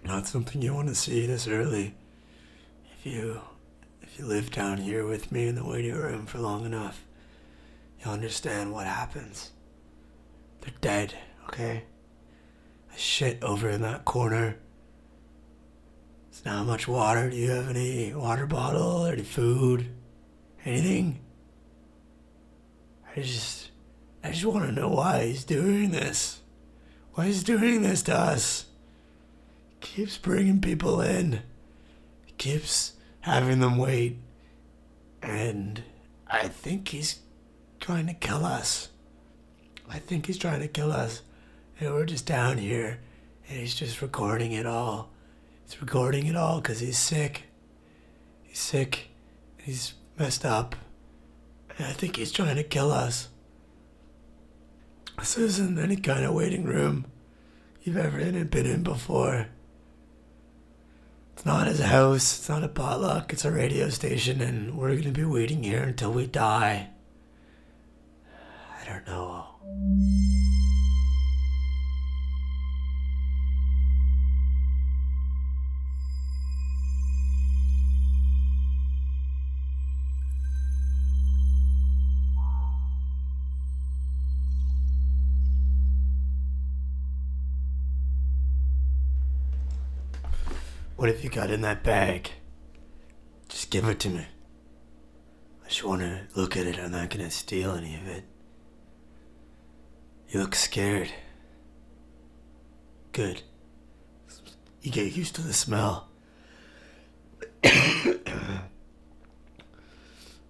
not 0.03 0.27
something 0.27 0.61
you 0.61 0.73
want 0.73 0.89
to 0.89 0.95
see 0.95 1.25
this 1.25 1.47
early. 1.47 1.95
If 2.99 3.05
you 3.05 3.41
if 4.01 4.19
you 4.19 4.25
live 4.25 4.51
down 4.51 4.77
here 4.77 5.07
with 5.07 5.31
me 5.31 5.47
in 5.47 5.55
the 5.55 5.65
waiting 5.65 5.95
room 5.95 6.27
for 6.27 6.37
long 6.37 6.65
enough, 6.65 7.03
you'll 7.99 8.13
understand 8.13 8.71
what 8.71 8.85
happens. 8.85 9.52
They're 10.63 10.73
dead, 10.79 11.15
okay? 11.47 11.83
Shit 12.95 13.43
over 13.43 13.69
in 13.69 13.81
that 13.81 14.05
corner. 14.05 14.57
It's 16.29 16.45
not 16.45 16.65
much 16.65 16.87
water. 16.87 17.29
Do 17.29 17.35
you 17.35 17.51
have 17.51 17.69
any 17.69 18.13
water 18.13 18.45
bottle, 18.45 19.05
or 19.05 19.11
any 19.11 19.23
food, 19.23 19.89
anything? 20.63 21.19
I 23.15 23.21
just 23.21 23.71
I 24.23 24.31
just 24.31 24.45
want 24.45 24.65
to 24.65 24.71
know 24.71 24.87
why 24.87 25.25
he's 25.25 25.43
doing 25.43 25.91
this. 25.91 26.41
Why 27.13 27.25
he's 27.25 27.43
doing 27.43 27.81
this 27.81 28.01
to 28.03 28.15
us. 28.15 28.65
Keeps 29.81 30.17
bringing 30.17 30.61
people 30.61 31.01
in. 31.01 31.41
Keeps 32.37 32.93
having 33.21 33.59
them 33.59 33.77
wait. 33.77 34.17
And 35.21 35.83
I 36.25 36.47
think 36.47 36.87
he's 36.87 37.19
trying 37.79 38.07
to 38.07 38.13
kill 38.13 38.45
us. 38.45 38.89
I 39.93 39.99
think 39.99 40.25
he's 40.25 40.37
trying 40.37 40.61
to 40.61 40.67
kill 40.67 40.91
us. 40.91 41.21
And 41.79 41.93
we're 41.93 42.05
just 42.05 42.25
down 42.25 42.57
here. 42.57 42.99
And 43.47 43.59
he's 43.59 43.75
just 43.75 44.01
recording 44.01 44.51
it 44.51 44.65
all. 44.65 45.11
He's 45.65 45.79
recording 45.81 46.27
it 46.27 46.35
all 46.35 46.59
because 46.59 46.79
he's 46.79 46.97
sick. 46.97 47.43
He's 48.41 48.59
sick. 48.59 49.09
He's 49.57 49.93
messed 50.17 50.45
up. 50.45 50.75
And 51.77 51.87
I 51.87 51.91
think 51.91 52.15
he's 52.15 52.31
trying 52.31 52.55
to 52.55 52.63
kill 52.63 52.91
us. 52.91 53.29
This 55.17 55.37
isn't 55.37 55.79
any 55.79 55.95
kind 55.95 56.25
of 56.25 56.33
waiting 56.33 56.63
room 56.63 57.05
you've 57.83 57.97
ever 57.97 58.17
been 58.17 58.65
in 58.65 58.83
before. 58.83 59.47
It's 61.33 61.45
not 61.45 61.67
his 61.67 61.79
house, 61.79 62.39
it's 62.39 62.49
not 62.49 62.63
a 62.63 62.67
potluck, 62.67 63.33
it's 63.33 63.45
a 63.45 63.51
radio 63.51 63.89
station, 63.89 64.41
and 64.41 64.77
we're 64.77 64.95
gonna 64.95 65.11
be 65.11 65.25
waiting 65.25 65.63
here 65.63 65.83
until 65.83 66.11
we 66.11 66.27
die. 66.27 66.89
I 68.81 68.85
don't 68.85 69.07
know. 69.07 69.52
What 91.03 91.09
have 91.09 91.21
you 91.21 91.29
got 91.29 91.51
in 91.51 91.59
that 91.61 91.83
bag? 91.83 92.31
Just 93.49 93.69
give 93.69 93.83
it 93.89 93.99
to 93.99 94.09
me. 94.09 94.25
I 95.65 95.67
just 95.67 95.83
want 95.83 95.99
to 95.99 96.27
look 96.33 96.55
at 96.55 96.65
it. 96.65 96.79
I'm 96.79 96.91
not 96.91 97.09
going 97.09 97.25
to 97.25 97.29
steal 97.29 97.73
any 97.73 97.95
of 97.95 98.07
it. 98.07 98.23
You 100.33 100.39
look 100.39 100.55
scared. 100.55 101.11
Good. 103.11 103.43
You 104.81 104.89
get 104.91 105.15
used 105.15 105.35
to 105.35 105.43
the 105.43 105.53
smell. 105.53 106.07
I 107.63 108.59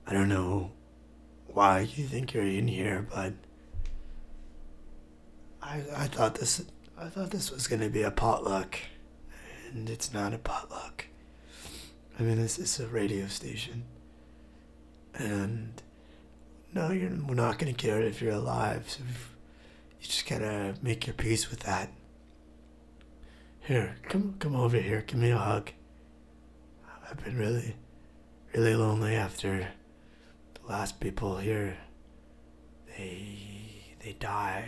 don't 0.10 0.30
know 0.30 0.72
why 1.48 1.82
you 1.82 2.06
think 2.06 2.34
you're 2.34 2.44
in 2.44 2.70
here, 2.70 3.06
but 3.14 3.34
I 5.62 5.84
I 5.98 6.08
thought 6.08 6.36
this 6.36 6.64
I 6.98 7.10
thought 7.10 7.32
this 7.32 7.52
was 7.52 7.68
gonna 7.68 7.90
be 7.90 8.04
a 8.04 8.12
potluck 8.12 8.80
and 9.70 9.90
it's 9.90 10.14
not 10.14 10.34
a 10.34 10.38
potluck. 10.38 11.08
I 12.18 12.24
mean, 12.24 12.38
this 12.38 12.58
is 12.58 12.80
a 12.80 12.88
radio 12.88 13.28
station, 13.28 13.84
and 15.14 15.82
no, 16.72 16.92
you're 16.92 17.10
we're 17.10 17.36
not 17.36 17.60
gonna 17.60 17.74
care 17.74 18.02
if 18.02 18.22
you're 18.22 18.32
alive. 18.32 18.86
So 18.88 19.04
if 19.10 19.33
you 20.04 20.10
just 20.10 20.28
gotta 20.28 20.76
make 20.82 21.08
your 21.08 21.14
peace 21.14 21.50
with 21.50 21.62
that. 21.62 21.90
Here, 23.62 23.96
come 24.10 24.36
come 24.38 24.54
over 24.54 24.78
here. 24.78 25.02
Give 25.08 25.18
me 25.18 25.32
a 25.32 25.38
hug. 25.38 25.72
I've 27.10 27.24
been 27.24 27.38
really, 27.38 27.76
really 28.54 28.76
lonely 28.76 29.16
after 29.16 29.70
the 30.56 30.68
last 30.68 31.00
people 31.00 31.38
here. 31.38 31.78
They 32.98 33.96
they 34.04 34.12
died. 34.14 34.66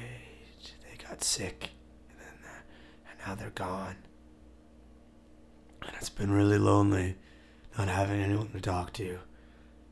They 0.83 1.03
got 1.03 1.21
sick, 1.21 1.71
and 2.09 2.19
then 2.19 2.49
uh, 2.49 3.09
and 3.09 3.19
now 3.27 3.35
they're 3.35 3.49
gone. 3.49 3.97
And 5.81 5.91
it's 5.99 6.09
been 6.09 6.31
really 6.31 6.57
lonely 6.57 7.17
not 7.77 7.89
having 7.89 8.21
anyone 8.21 8.51
to 8.51 8.61
talk 8.61 8.93
to 8.93 9.19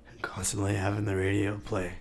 and 0.09 0.21
constantly 0.21 0.75
having 0.75 1.03
the 1.03 1.17
radio 1.17 1.57
play. 1.57 1.95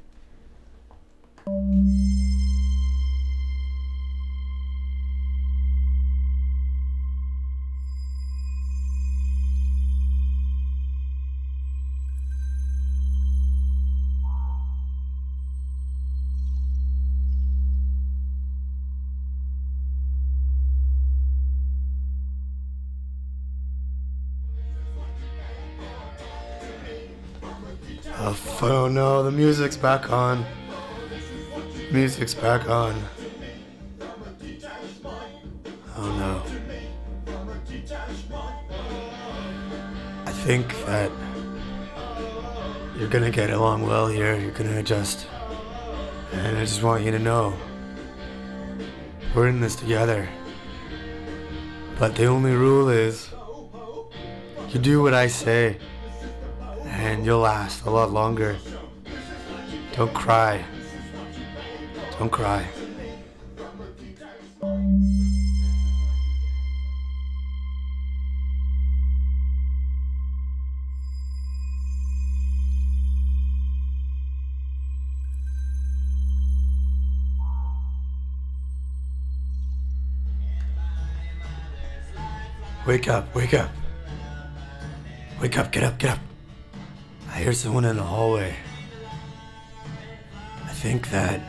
Oh, 28.65 28.87
no, 28.87 29.25
the 29.25 29.33
music's 29.33 29.77
back 29.77 30.13
on. 30.13 30.47
Music's 31.91 32.33
back 32.33 32.69
on. 32.69 32.95
Oh 35.97 36.13
no. 36.17 36.43
I 40.25 40.31
think 40.31 40.69
that 40.87 41.11
you're 42.97 43.09
gonna 43.09 43.33
get 43.33 43.51
along 43.51 43.85
well 43.85 44.07
here. 44.07 44.39
You're 44.39 44.53
gonna 44.53 44.79
adjust. 44.79 45.27
And 46.33 46.57
I 46.57 46.61
just 46.61 46.85
want 46.85 47.03
you 47.03 47.11
to 47.11 47.19
know 47.19 47.55
we're 49.35 49.49
in 49.49 49.61
this 49.61 49.75
together. 49.75 50.29
But 51.99 52.15
the 52.15 52.27
only 52.27 52.53
rule 52.53 52.89
is 52.89 53.29
you 54.69 54.79
do 54.79 55.03
what 55.03 55.15
I 55.15 55.27
say 55.27 55.79
and 57.13 57.27
you'll 57.27 57.41
last 57.41 57.85
a 57.85 57.91
lot 57.91 58.11
longer. 58.11 58.57
Don't 59.95 60.15
cry. 60.15 60.65
Don't 62.19 62.31
cry. 62.31 62.67
Wake 82.87 83.09
up, 83.09 83.35
wake 83.35 83.53
up. 83.53 83.71
Wake 85.43 85.59
up, 85.59 85.71
get 85.71 85.83
up, 85.83 85.99
get 85.99 86.11
up. 86.13 86.32
Hear 87.43 87.53
someone 87.53 87.85
in 87.85 87.97
the 87.97 88.05
hallway. 88.05 88.55
I 90.65 90.73
think 90.75 91.11
that. 91.11 91.41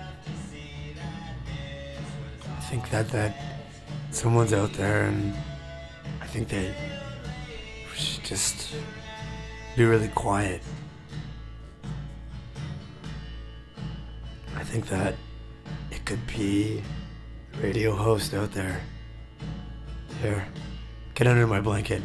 I 2.58 2.62
think 2.62 2.90
that 2.90 3.10
that 3.10 3.36
someone's 4.10 4.54
out 4.54 4.74
there, 4.74 5.04
and 5.04 5.36
I 6.20 6.26
think 6.26 6.50
that 6.50 6.74
we 7.92 7.96
should 7.96 8.24
just 8.24 8.74
be 9.78 9.86
really 9.86 10.08
quiet. 10.08 10.64
I 14.56 14.64
think 14.64 14.88
that 14.88 15.14
it 15.92 16.04
could 16.06 16.26
be 16.26 16.82
radio 17.62 17.96
host 17.96 18.34
out 18.34 18.52
there. 18.52 18.82
Here, 20.24 20.44
get 21.14 21.28
under 21.28 21.46
my 21.46 21.62
blanket. 21.62 22.02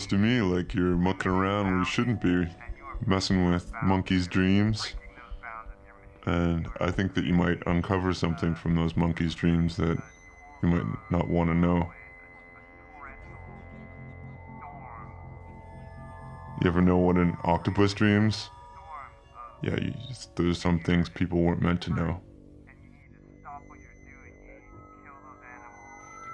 Sounds 0.00 0.12
to 0.12 0.16
me 0.16 0.40
like 0.40 0.72
you're 0.72 0.96
mucking 0.96 1.30
around 1.30 1.66
where 1.66 1.78
you 1.80 1.84
shouldn't 1.84 2.22
be, 2.22 2.46
messing 3.04 3.50
with 3.50 3.70
monkeys' 3.82 4.26
dreams. 4.26 4.94
And 6.24 6.66
I 6.80 6.90
think 6.90 7.12
that 7.12 7.26
you 7.26 7.34
might 7.34 7.58
uncover 7.66 8.14
something 8.14 8.54
from 8.54 8.76
those 8.76 8.96
monkeys' 8.96 9.34
dreams 9.34 9.76
that 9.76 9.98
you 10.62 10.68
might 10.70 10.86
not 11.10 11.28
want 11.28 11.50
to 11.50 11.54
know. 11.54 11.92
You 16.62 16.68
ever 16.68 16.80
know 16.80 16.96
what 16.96 17.16
an 17.16 17.36
octopus 17.44 17.92
dreams? 17.92 18.48
Yeah, 19.62 19.76
you 19.78 19.92
there's 20.34 20.58
some 20.58 20.80
things 20.80 21.10
people 21.10 21.42
weren't 21.42 21.60
meant 21.60 21.82
to 21.82 21.92
know. 21.92 22.22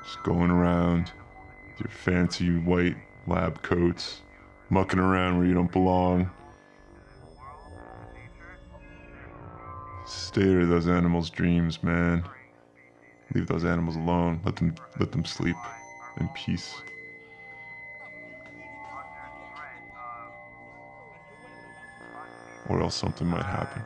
Just 0.04 0.22
going 0.22 0.52
around 0.52 1.10
with 1.72 1.80
your 1.80 1.90
fancy 1.90 2.58
white 2.58 2.94
lab 3.26 3.62
coats, 3.62 4.20
mucking 4.70 4.98
around 4.98 5.38
where 5.38 5.46
you 5.46 5.54
don't 5.54 5.72
belong. 5.72 6.30
Stay 10.06 10.62
of 10.62 10.68
those 10.68 10.86
animals' 10.86 11.30
dreams, 11.30 11.82
man. 11.82 12.22
Leave 13.34 13.46
those 13.48 13.64
animals 13.64 13.96
alone. 13.96 14.40
Let 14.44 14.56
them 14.56 14.74
let 15.00 15.10
them 15.12 15.24
sleep 15.24 15.56
in 16.20 16.28
peace. 16.28 16.74
Or 22.68 22.80
else 22.80 22.94
something 22.94 23.26
might 23.26 23.44
happen. 23.44 23.84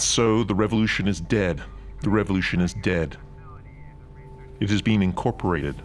And 0.00 0.06
so 0.06 0.44
the 0.44 0.54
revolution 0.54 1.06
is 1.06 1.20
dead. 1.20 1.62
The 2.00 2.08
revolution 2.08 2.62
is 2.62 2.72
dead. 2.72 3.18
It 4.58 4.70
is 4.70 4.80
being 4.80 5.02
incorporated. 5.02 5.82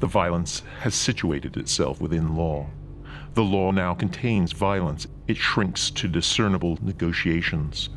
The 0.00 0.06
violence 0.06 0.62
has 0.80 0.94
situated 0.94 1.58
itself 1.58 2.00
within 2.00 2.34
law. 2.34 2.70
The 3.34 3.42
law 3.42 3.72
now 3.72 3.92
contains 3.92 4.52
violence. 4.52 5.06
It 5.28 5.36
shrinks 5.36 5.90
to 5.90 6.08
discernible 6.08 6.78
negotiations. 6.80 7.90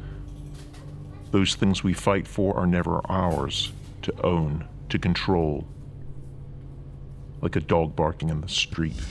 Those 1.32 1.56
things 1.56 1.86
we 1.86 1.94
fight 1.94 2.28
for 2.28 2.58
are 2.58 2.68
never 2.68 3.00
ours 3.10 3.72
to 4.02 4.26
own, 4.26 4.68
to 4.90 5.00
control. 5.00 5.66
Like 7.40 7.56
a 7.56 7.62
dog 7.62 7.96
barking 7.96 8.28
in 8.28 8.42
the 8.42 8.50
street. 8.50 9.02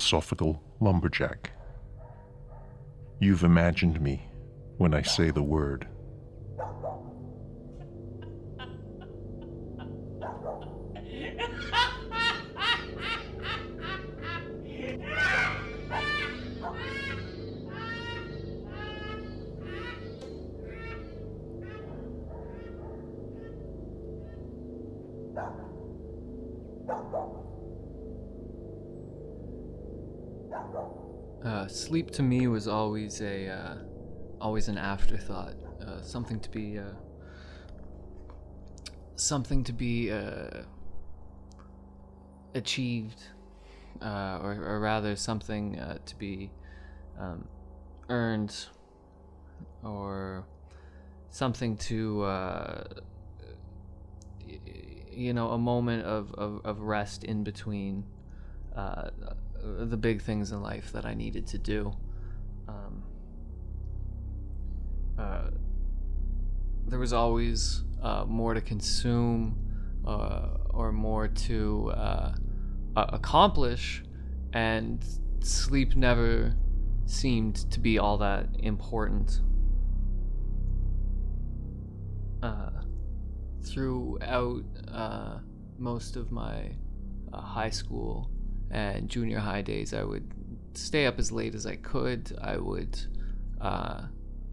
Philosophical 0.00 0.62
lumberjack. 0.80 1.50
You've 3.18 3.44
imagined 3.44 4.00
me 4.00 4.30
when 4.78 4.94
I 4.94 5.02
say 5.02 5.30
the 5.30 5.42
word. 5.42 5.86
Uh, 31.44 31.66
sleep 31.66 32.10
to 32.12 32.22
me 32.22 32.46
was 32.46 32.68
always 32.68 33.20
a 33.20 33.48
uh, 33.48 33.74
always 34.40 34.68
an 34.68 34.76
afterthought, 34.78 35.54
uh, 35.86 36.02
something 36.02 36.38
to 36.40 36.50
be 36.50 36.78
uh, 36.78 36.92
something 39.16 39.64
to 39.64 39.72
be 39.72 40.10
uh, 40.10 40.62
achieved, 42.54 43.22
uh, 44.02 44.38
or, 44.42 44.52
or 44.62 44.80
rather 44.80 45.16
something 45.16 45.80
to 46.06 46.16
be 46.16 46.50
um, 47.18 47.48
earned, 48.08 48.66
or 49.82 50.44
something 51.30 51.76
to 51.76 52.24
y- 54.46 54.60
you 55.10 55.32
know 55.32 55.50
a 55.50 55.58
moment 55.58 56.04
of, 56.04 56.32
of, 56.34 56.60
of 56.64 56.80
rest 56.80 57.24
in 57.24 57.42
between 57.44 58.04
the 59.62 59.96
big 59.96 60.22
things 60.22 60.52
in 60.52 60.62
life 60.62 60.92
that 60.92 61.04
I 61.04 61.14
needed 61.14 61.46
to 61.48 61.58
do. 61.58 61.92
Um, 62.68 63.02
uh, 65.18 65.50
there 66.86 66.98
was 66.98 67.12
always 67.12 67.84
uh, 68.02 68.24
more 68.26 68.54
to 68.54 68.60
consume 68.60 69.56
uh, 70.06 70.48
or 70.70 70.92
more 70.92 71.28
to 71.28 71.92
uh, 71.94 72.34
accomplish, 72.96 74.02
and 74.52 75.04
sleep 75.40 75.94
never 75.96 76.54
seemed 77.06 77.70
to 77.70 77.80
be 77.80 77.98
all 77.98 78.18
that 78.18 78.46
important. 78.58 79.40
Uh, 82.42 82.70
throughout 83.62 84.64
uh, 84.90 85.38
most 85.78 86.16
of 86.16 86.32
my 86.32 86.72
high 87.32 87.70
school 87.70 88.30
and 88.70 89.08
junior 89.08 89.38
high 89.38 89.62
days, 89.62 89.92
I 89.92 90.04
would 90.04 90.30
stay 90.74 91.06
up 91.06 91.18
as 91.18 91.32
late 91.32 91.54
as 91.54 91.66
I 91.66 91.76
could. 91.76 92.36
I 92.40 92.56
would 92.56 92.98
uh, 93.60 94.02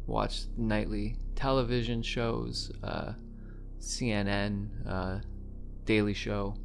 watch 0.06 0.44
nightly 0.58 1.18
television 1.36 2.02
shows, 2.02 2.72
uh, 2.84 3.14
CNN, 3.80 4.68
uh, 4.88 5.20
Daily 5.86 6.14
Show, 6.14 6.56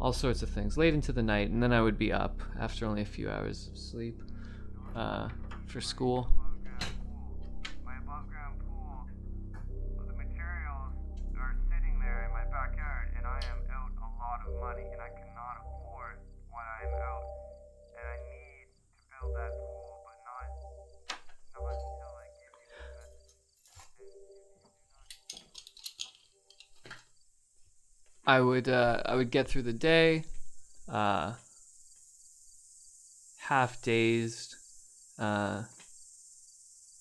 all 0.00 0.12
sorts 0.12 0.42
of 0.42 0.50
things 0.50 0.76
late 0.76 0.94
into 0.94 1.12
the 1.12 1.22
night, 1.22 1.50
and 1.50 1.62
then 1.62 1.72
I 1.72 1.80
would 1.80 1.98
be 1.98 2.12
up 2.12 2.40
after 2.58 2.86
only 2.86 3.02
a 3.02 3.06
few 3.06 3.30
hours 3.30 3.68
of 3.72 3.78
sleep 3.78 4.22
uh, 4.94 5.28
for 5.66 5.80
school. 5.80 6.28
I 28.28 28.42
would 28.42 28.68
uh, 28.68 29.02
I 29.06 29.14
would 29.14 29.30
get 29.30 29.48
through 29.48 29.62
the 29.62 29.72
day, 29.72 30.24
uh, 30.86 31.32
half 33.38 33.80
dazed, 33.80 34.54
uh, 35.18 35.62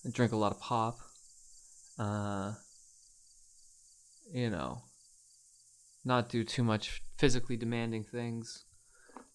drink 0.09 0.31
a 0.31 0.37
lot 0.37 0.53
of 0.53 0.61
pop, 0.61 0.99
uh, 1.99 2.53
you 4.33 4.49
know, 4.49 4.83
not 6.05 6.29
do 6.29 6.45
too 6.45 6.63
much 6.63 7.01
physically 7.17 7.57
demanding 7.57 8.05
things, 8.05 8.63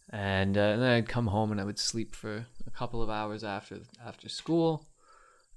and, 0.09 0.57
uh, 0.57 0.61
and 0.61 0.83
then 0.83 0.93
I'd 0.93 1.09
come 1.11 1.27
home 1.27 1.53
and 1.53 1.61
I 1.61 1.65
would 1.65 1.79
sleep 1.79 2.15
for 2.15 2.47
a 2.67 2.71
couple 2.71 3.03
of 3.03 3.11
hours 3.11 3.45
after 3.45 3.81
after 4.03 4.31
school, 4.31 4.89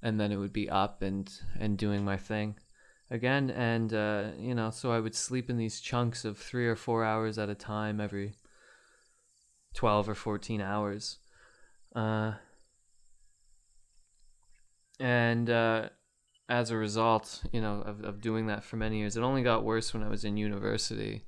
and 0.04 0.20
then 0.20 0.34
it 0.34 0.36
would 0.36 0.52
be 0.52 0.70
up 0.70 1.02
and 1.02 1.32
and 1.58 1.78
doing 1.78 2.04
my 2.04 2.18
thing 2.18 2.58
again 3.12 3.49
and 3.51 3.93
uh, 3.93 4.30
you 4.38 4.56
know 4.56 4.70
so 4.70 4.91
i 4.91 4.99
would 4.99 5.16
sleep 5.16 5.49
in 5.49 5.58
these 5.58 5.80
chunks 5.80 6.26
of 6.26 6.38
three 6.38 6.68
or 6.68 6.76
four 6.76 7.03
hours 7.03 7.38
at 7.38 7.49
a 7.49 7.56
time 7.56 8.01
every 8.01 8.34
12 9.74 10.10
or 10.10 10.16
14 10.16 10.62
hours 10.62 11.18
uh, 11.95 12.34
and 14.99 15.49
uh, 15.49 15.89
as 16.47 16.70
a 16.70 16.78
result, 16.78 17.43
you 17.51 17.62
know, 17.62 17.82
of, 17.82 18.03
of 18.03 18.22
doing 18.22 18.47
that 18.47 18.64
for 18.64 18.78
many 18.78 18.99
years, 18.99 19.18
it 19.18 19.24
only 19.24 19.41
got 19.41 19.64
worse 19.64 19.93
when 19.93 20.03
I 20.03 20.10
was 20.10 20.24
in 20.24 20.38
university. 20.38 21.26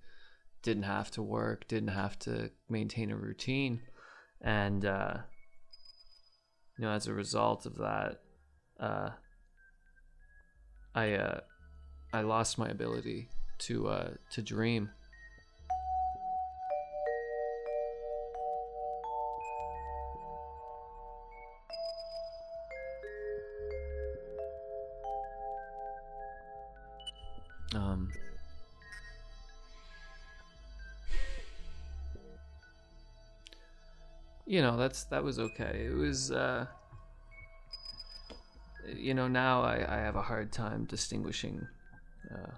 Didn't 0.61 0.83
have 0.83 1.11
to 1.11 1.23
work, 1.23 1.67
didn't 1.67 1.89
have 1.89 2.19
to 2.19 2.51
maintain 2.69 3.11
a 3.11 3.15
routine, 3.15 3.81
and 4.41 4.85
uh, 4.85 5.17
you 6.77 6.85
know, 6.85 6.91
as 6.91 7.07
a 7.07 7.13
result 7.13 7.65
of 7.65 7.75
that, 7.77 8.19
uh, 8.79 9.09
I 10.93 11.13
uh, 11.13 11.39
I 12.13 12.21
lost 12.21 12.57
my 12.57 12.67
ability 12.69 13.29
to 13.59 13.87
uh, 13.87 14.09
to 14.31 14.41
dream. 14.41 14.89
Um, 27.75 28.11
you 34.45 34.61
know, 34.61 34.77
that's 34.77 35.03
that 35.05 35.23
was 35.23 35.37
okay. 35.39 35.87
It 35.91 35.93
was, 35.93 36.31
uh, 36.31 36.65
you 38.95 39.13
know, 39.13 39.27
now 39.27 39.61
I, 39.61 39.75
I 39.87 39.97
have 39.97 40.15
a 40.15 40.21
hard 40.21 40.51
time 40.53 40.85
distinguishing 40.85 41.67
uh, 42.33 42.51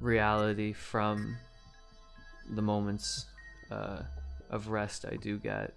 reality 0.00 0.72
from 0.72 1.36
the 2.54 2.62
moments 2.62 3.26
uh, 3.70 4.02
of 4.50 4.68
rest 4.68 5.04
I 5.10 5.16
do 5.16 5.38
get. 5.38 5.74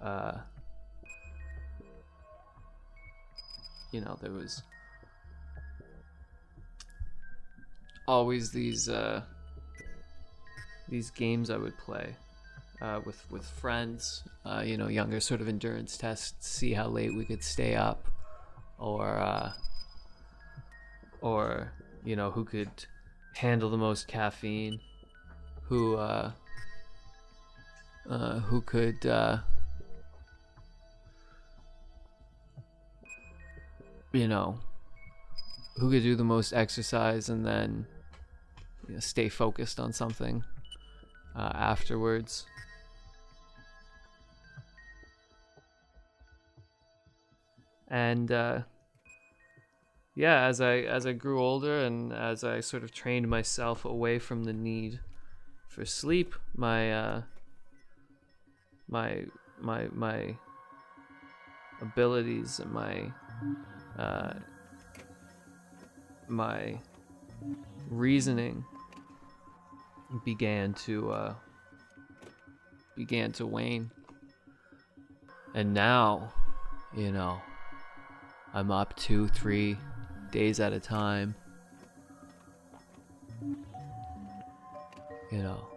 Uh, 0.00 0.38
you 3.92 4.00
know, 4.00 4.18
there 4.20 4.32
was 4.32 4.62
always 8.08 8.50
these 8.50 8.88
uh, 8.88 9.22
these 10.88 11.10
games 11.10 11.50
I 11.50 11.56
would 11.56 11.76
play 11.78 12.16
uh, 12.80 13.00
with 13.04 13.24
with 13.30 13.44
friends. 13.44 14.24
Uh, 14.44 14.62
you 14.64 14.76
know, 14.76 14.88
younger 14.88 15.20
sort 15.20 15.40
of 15.40 15.48
endurance 15.48 15.96
tests, 15.96 16.48
see 16.48 16.72
how 16.72 16.88
late 16.88 17.14
we 17.14 17.24
could 17.24 17.44
stay 17.44 17.76
up, 17.76 18.06
or 18.78 19.18
uh, 19.18 19.52
or 21.20 21.72
you 22.04 22.16
know 22.16 22.30
who 22.30 22.44
could 22.44 22.70
handle 23.34 23.70
the 23.70 23.78
most 23.78 24.08
caffeine, 24.08 24.80
who 25.62 25.96
uh, 25.96 26.32
uh, 28.08 28.38
who 28.40 28.60
could. 28.60 29.04
Uh, 29.06 29.38
you 34.12 34.28
know, 34.28 34.58
who 35.76 35.90
could 35.90 36.02
do 36.02 36.14
the 36.14 36.24
most 36.24 36.52
exercise 36.52 37.28
and 37.28 37.44
then 37.44 37.86
you 38.86 38.94
know, 38.94 39.00
stay 39.00 39.28
focused 39.28 39.80
on 39.80 39.92
something 39.92 40.44
uh, 41.34 41.50
afterwards. 41.54 42.44
And 47.88 48.30
uh, 48.32 48.60
yeah, 50.14 50.46
as 50.46 50.60
I 50.60 50.78
as 50.78 51.06
I 51.06 51.12
grew 51.12 51.40
older 51.40 51.80
and 51.80 52.12
as 52.12 52.44
I 52.44 52.60
sort 52.60 52.82
of 52.82 52.92
trained 52.92 53.28
myself 53.28 53.84
away 53.84 54.18
from 54.18 54.44
the 54.44 54.52
need 54.52 55.00
for 55.68 55.86
sleep, 55.86 56.34
my 56.54 56.92
uh, 56.92 57.22
my 58.88 59.24
my 59.58 59.88
my 59.92 60.36
abilities 61.80 62.60
and 62.60 62.72
my 62.72 63.12
uh, 63.98 64.34
my 66.28 66.78
reasoning 67.88 68.64
began 70.26 70.74
to 70.74 71.10
uh, 71.10 71.34
began 72.96 73.32
to 73.32 73.46
wane, 73.46 73.90
and 75.54 75.72
now, 75.72 76.30
you 76.94 77.10
know, 77.12 77.40
I'm 78.52 78.70
up 78.70 78.94
two, 78.96 79.28
three 79.28 79.78
days 80.32 80.58
at 80.58 80.72
a 80.72 80.80
time. 80.80 81.34
You 85.30 85.42
know. 85.42 85.68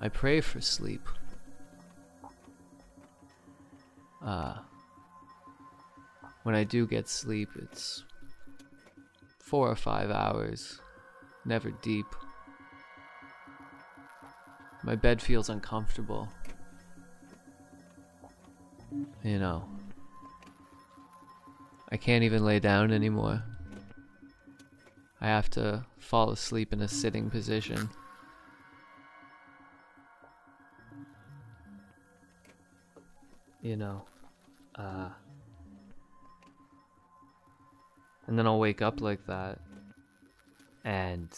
I 0.00 0.08
pray 0.08 0.40
for 0.40 0.60
sleep. 0.60 1.06
Uh, 4.24 4.54
when 6.42 6.56
I 6.56 6.64
do 6.64 6.86
get 6.86 7.08
sleep, 7.08 7.50
it's 7.56 8.02
four 9.38 9.70
or 9.70 9.76
five 9.76 10.10
hours, 10.10 10.80
never 11.44 11.70
deep. 11.82 12.06
My 14.82 14.96
bed 14.96 15.22
feels 15.22 15.48
uncomfortable. 15.48 16.28
You 19.22 19.38
know, 19.38 19.64
I 21.90 21.96
can't 21.96 22.24
even 22.24 22.44
lay 22.44 22.58
down 22.58 22.92
anymore. 22.92 23.42
I 25.20 25.26
have 25.28 25.48
to 25.50 25.84
fall 25.98 26.30
asleep 26.30 26.72
in 26.72 26.80
a 26.82 26.88
sitting 26.88 27.30
position. 27.30 27.88
you 33.62 33.76
know 33.76 34.04
uh 34.74 35.08
and 38.26 38.38
then 38.38 38.46
I'll 38.46 38.58
wake 38.58 38.82
up 38.82 39.00
like 39.00 39.24
that 39.26 39.58
and 40.84 41.30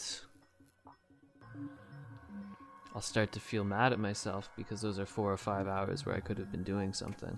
I'll 2.95 3.01
start 3.01 3.31
to 3.33 3.39
feel 3.39 3.63
mad 3.63 3.91
at 3.93 3.99
myself 3.99 4.49
because 4.55 4.81
those 4.81 4.97
are 4.97 5.05
4 5.05 5.33
or 5.33 5.37
5 5.37 5.67
hours 5.67 6.05
where 6.05 6.15
I 6.15 6.21
could 6.21 6.37
have 6.39 6.51
been 6.51 6.63
doing 6.63 6.93
something 6.93 7.37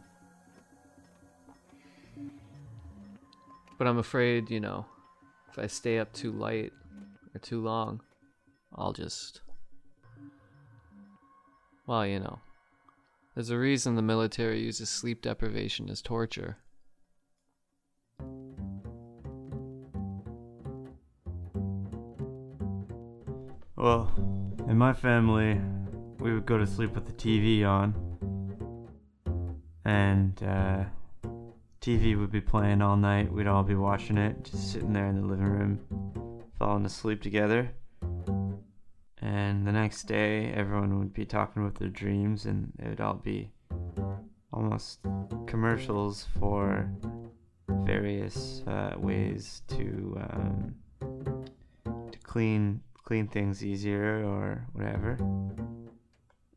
but 3.78 3.88
I'm 3.88 3.99
afraid, 3.99 4.49
you 4.49 4.60
know, 4.60 4.86
if 5.49 5.60
I 5.60 5.68
stay 5.68 5.99
up 5.99 6.12
too 6.14 6.32
late 6.32 6.74
or 7.34 7.39
too 7.39 7.62
long, 7.62 8.01
I'll 8.74 8.93
just 8.93 9.41
well, 11.86 12.05
you 12.05 12.20
know, 12.20 12.39
there's 13.34 13.49
a 13.49 13.58
reason 13.58 13.95
the 13.95 14.01
military 14.01 14.62
uses 14.62 14.89
sleep 14.89 15.22
deprivation 15.22 15.89
as 15.89 16.01
torture. 16.01 16.58
Well, 23.78 24.37
in 24.68 24.78
my 24.78 24.93
family, 24.93 25.59
we 26.20 26.34
would 26.34 26.45
go 26.45 26.57
to 26.57 26.68
sleep 26.68 26.93
with 26.93 27.05
the 27.05 27.13
TV 27.13 27.65
on, 27.65 27.95
and 29.86 30.41
uh, 30.43 30.84
TV 31.80 32.20
would 32.20 32.32
be 32.32 32.41
playing 32.41 32.82
all 32.82 32.97
night. 32.97 33.32
We'd 33.32 33.47
all 33.47 33.63
be 33.63 33.76
watching 33.76 34.18
it, 34.18 34.43
just 34.43 34.74
sitting 34.74 34.93
there 34.93 35.07
in 35.07 35.22
the 35.22 35.28
living 35.28 35.45
room, 35.45 36.41
falling 36.59 36.86
asleep 36.86 37.22
together. 37.22 37.72
And 39.22 39.65
the 39.65 39.72
next 39.72 40.03
day, 40.03 40.51
everyone 40.53 40.99
would 40.99 41.13
be 41.13 41.26
talking 41.26 41.61
about 41.61 41.76
their 41.76 41.89
dreams, 41.89 42.45
and 42.45 42.74
it 42.80 42.89
would 42.89 43.01
all 43.01 43.15
be 43.15 43.51
almost 44.51 44.99
commercials 45.45 46.28
for 46.39 46.89
various 47.70 48.63
uh, 48.68 48.95
ways 48.97 49.61
to 49.70 50.18
um, 50.30 50.76
to 52.11 52.20
clean 52.24 52.82
clean 53.08 53.26
things 53.26 53.64
easier 53.64 54.22
or 54.28 54.66
whatever. 54.74 55.18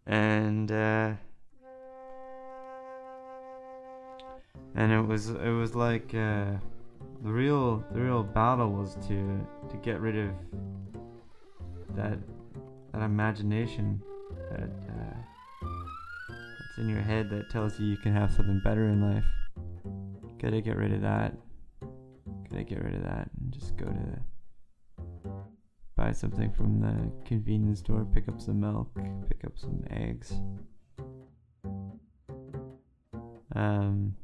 And 0.05 0.73
uh, 0.73 1.13
and 4.75 4.93
it 4.93 5.07
was 5.07 5.31
it 5.31 5.55
was 5.63 5.77
like 5.77 6.13
uh, 6.13 6.59
the 7.23 7.31
real 7.31 7.85
the 7.93 8.01
real 8.01 8.25
battle 8.25 8.73
was 8.73 8.97
to 9.07 9.47
to 9.69 9.77
get 9.77 10.01
rid 10.01 10.19
of 10.19 10.31
that 11.95 12.19
that 12.93 13.03
imagination 13.03 14.03
that 14.51 14.73
uh, 14.89 15.19
that's 15.63 16.79
in 16.79 16.89
your 16.89 17.01
head 17.01 17.31
that 17.31 17.49
tells 17.49 17.79
you 17.79 17.87
you 17.87 17.97
can 17.97 18.13
have 18.13 18.33
something 18.33 18.61
better 18.65 18.89
in 18.89 19.01
life. 19.01 19.25
Gotta 20.43 20.61
get 20.61 20.77
rid 20.77 20.93
of 20.95 21.03
that. 21.03 21.33
Gotta 22.51 22.65
get 22.65 22.83
rid 22.83 22.97
of 22.97 23.05
that 23.05 23.31
and 23.39 23.53
just 23.53 23.77
go 23.77 23.87
to 23.87 23.93
the, 23.93 25.31
buy 26.01 26.13
something 26.13 26.51
from 26.53 26.81
the 26.81 27.29
convenience 27.29 27.81
store, 27.81 28.07
pick 28.15 28.27
up 28.27 28.41
some 28.41 28.59
milk, 28.59 28.89
pick 29.29 29.45
up 29.45 29.53
some 29.55 29.85
eggs. 29.91 30.33
Um, 33.55 34.15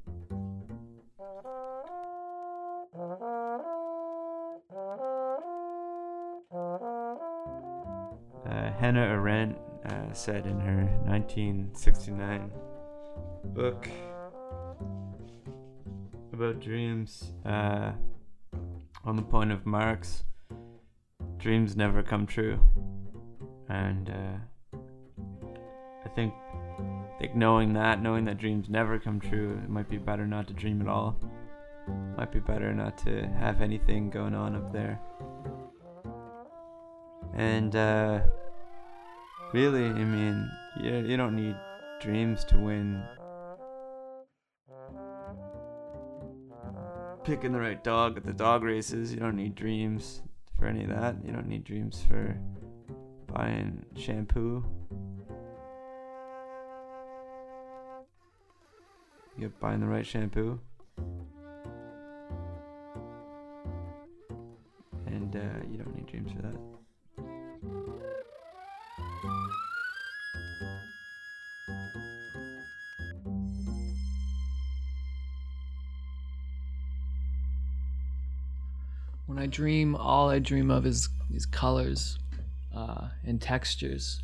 uh, 8.46 8.72
Hannah 8.78 9.00
Arendt 9.00 9.58
uh, 9.84 10.12
said 10.14 10.46
in 10.46 10.58
her 10.58 10.84
1969 11.04 12.50
book 13.52 13.86
about 16.32 16.58
dreams. 16.58 17.32
Uh, 17.44 17.92
on 19.04 19.14
the 19.14 19.22
point 19.22 19.52
of 19.52 19.64
Marx, 19.64 20.24
dreams 21.46 21.76
never 21.76 22.02
come 22.02 22.26
true, 22.26 22.58
and 23.68 24.10
uh, 24.10 24.78
I 26.04 26.08
think, 26.08 26.34
I 26.80 27.18
think 27.20 27.36
knowing 27.36 27.72
that, 27.74 28.02
knowing 28.02 28.24
that 28.24 28.36
dreams 28.36 28.68
never 28.68 28.98
come 28.98 29.20
true, 29.20 29.56
it 29.62 29.70
might 29.70 29.88
be 29.88 29.96
better 29.96 30.26
not 30.26 30.48
to 30.48 30.54
dream 30.54 30.80
at 30.80 30.88
all. 30.88 31.16
Might 32.16 32.32
be 32.32 32.40
better 32.40 32.74
not 32.74 32.98
to 33.04 33.28
have 33.38 33.60
anything 33.60 34.10
going 34.10 34.34
on 34.34 34.56
up 34.56 34.72
there. 34.72 35.00
And 37.34 37.76
uh, 37.76 38.22
really, 39.52 39.84
I 39.84 40.04
mean, 40.04 40.50
you, 40.82 40.96
you 41.06 41.16
don't 41.16 41.36
need 41.36 41.54
dreams 42.00 42.44
to 42.46 42.58
win. 42.58 43.04
Picking 47.22 47.52
the 47.52 47.60
right 47.60 47.84
dog 47.84 48.16
at 48.16 48.24
the 48.24 48.32
dog 48.32 48.64
races, 48.64 49.14
you 49.14 49.20
don't 49.20 49.36
need 49.36 49.54
dreams 49.54 50.22
for 50.58 50.66
any 50.66 50.84
of 50.84 50.90
that. 50.90 51.16
You 51.24 51.32
don't 51.32 51.48
need 51.48 51.64
dreams 51.64 52.04
for 52.08 52.38
buying 53.32 53.84
shampoo. 53.96 54.64
You're 59.38 59.50
buying 59.60 59.80
the 59.80 59.86
right 59.86 60.06
shampoo. 60.06 60.60
I 79.46 79.48
dream, 79.48 79.94
all 79.94 80.28
I 80.28 80.40
dream 80.40 80.72
of 80.72 80.86
is 80.86 81.08
is 81.32 81.46
colors 81.46 82.18
uh, 82.74 83.10
and 83.24 83.40
textures. 83.40 84.20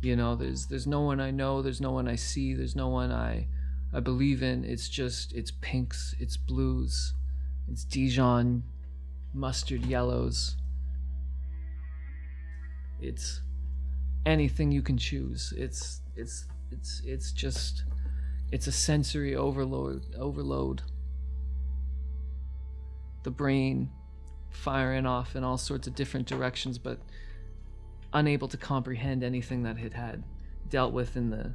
You 0.00 0.16
know, 0.16 0.34
there's 0.36 0.64
there's 0.64 0.86
no 0.86 1.02
one 1.02 1.20
I 1.20 1.30
know, 1.30 1.60
there's 1.60 1.82
no 1.82 1.90
one 1.90 2.08
I 2.08 2.16
see, 2.16 2.54
there's 2.54 2.74
no 2.74 2.88
one 2.88 3.12
I 3.12 3.46
I 3.92 4.00
believe 4.00 4.42
in. 4.42 4.64
It's 4.64 4.88
just 4.88 5.34
it's 5.34 5.50
pinks, 5.60 6.14
it's 6.18 6.38
blues, 6.38 7.12
it's 7.68 7.84
Dijon 7.84 8.62
mustard 9.34 9.84
yellows. 9.84 10.56
It's 13.02 13.42
anything 14.24 14.72
you 14.72 14.80
can 14.80 14.96
choose. 14.96 15.52
It's 15.58 16.00
it's 16.16 16.46
it's 16.70 17.02
it's 17.04 17.32
just 17.32 17.84
it's 18.50 18.66
a 18.66 18.72
sensory 18.72 19.36
overload 19.36 20.06
overload 20.18 20.80
the 23.24 23.30
brain 23.30 23.90
firing 24.50 25.06
off 25.06 25.34
in 25.34 25.42
all 25.42 25.58
sorts 25.58 25.88
of 25.88 25.94
different 25.94 26.26
directions, 26.26 26.78
but 26.78 27.00
unable 28.12 28.46
to 28.46 28.56
comprehend 28.56 29.24
anything 29.24 29.64
that 29.64 29.76
it 29.78 29.92
had 29.92 30.22
dealt 30.68 30.92
with 30.92 31.16
in 31.16 31.30
the 31.30 31.52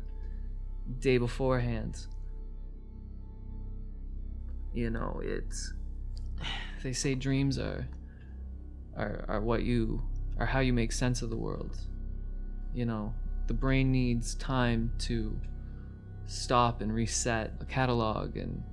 day 1.00 1.18
beforehand. 1.18 2.06
You 4.74 4.90
know, 4.90 5.22
it's 5.24 5.74
they 6.84 6.94
say 6.94 7.16
dreams 7.16 7.58
are 7.58 7.88
are 8.98 9.26
are 9.28 9.42
what 9.42 9.64
you 9.64 10.02
are 10.38 10.46
how 10.46 10.60
you 10.60 10.74
make 10.74 10.92
sense 10.92 11.22
of 11.22 11.30
the 11.30 11.38
world. 11.38 11.78
You 12.74 12.86
know, 12.86 13.14
the 13.48 13.54
brain 13.54 13.92
needs 13.92 14.36
time 14.36 14.92
to 15.00 15.40
stop 16.28 16.82
and 16.82 16.94
reset 16.94 17.54
a 17.60 17.66
catalog 17.66 18.38
and 18.38 18.64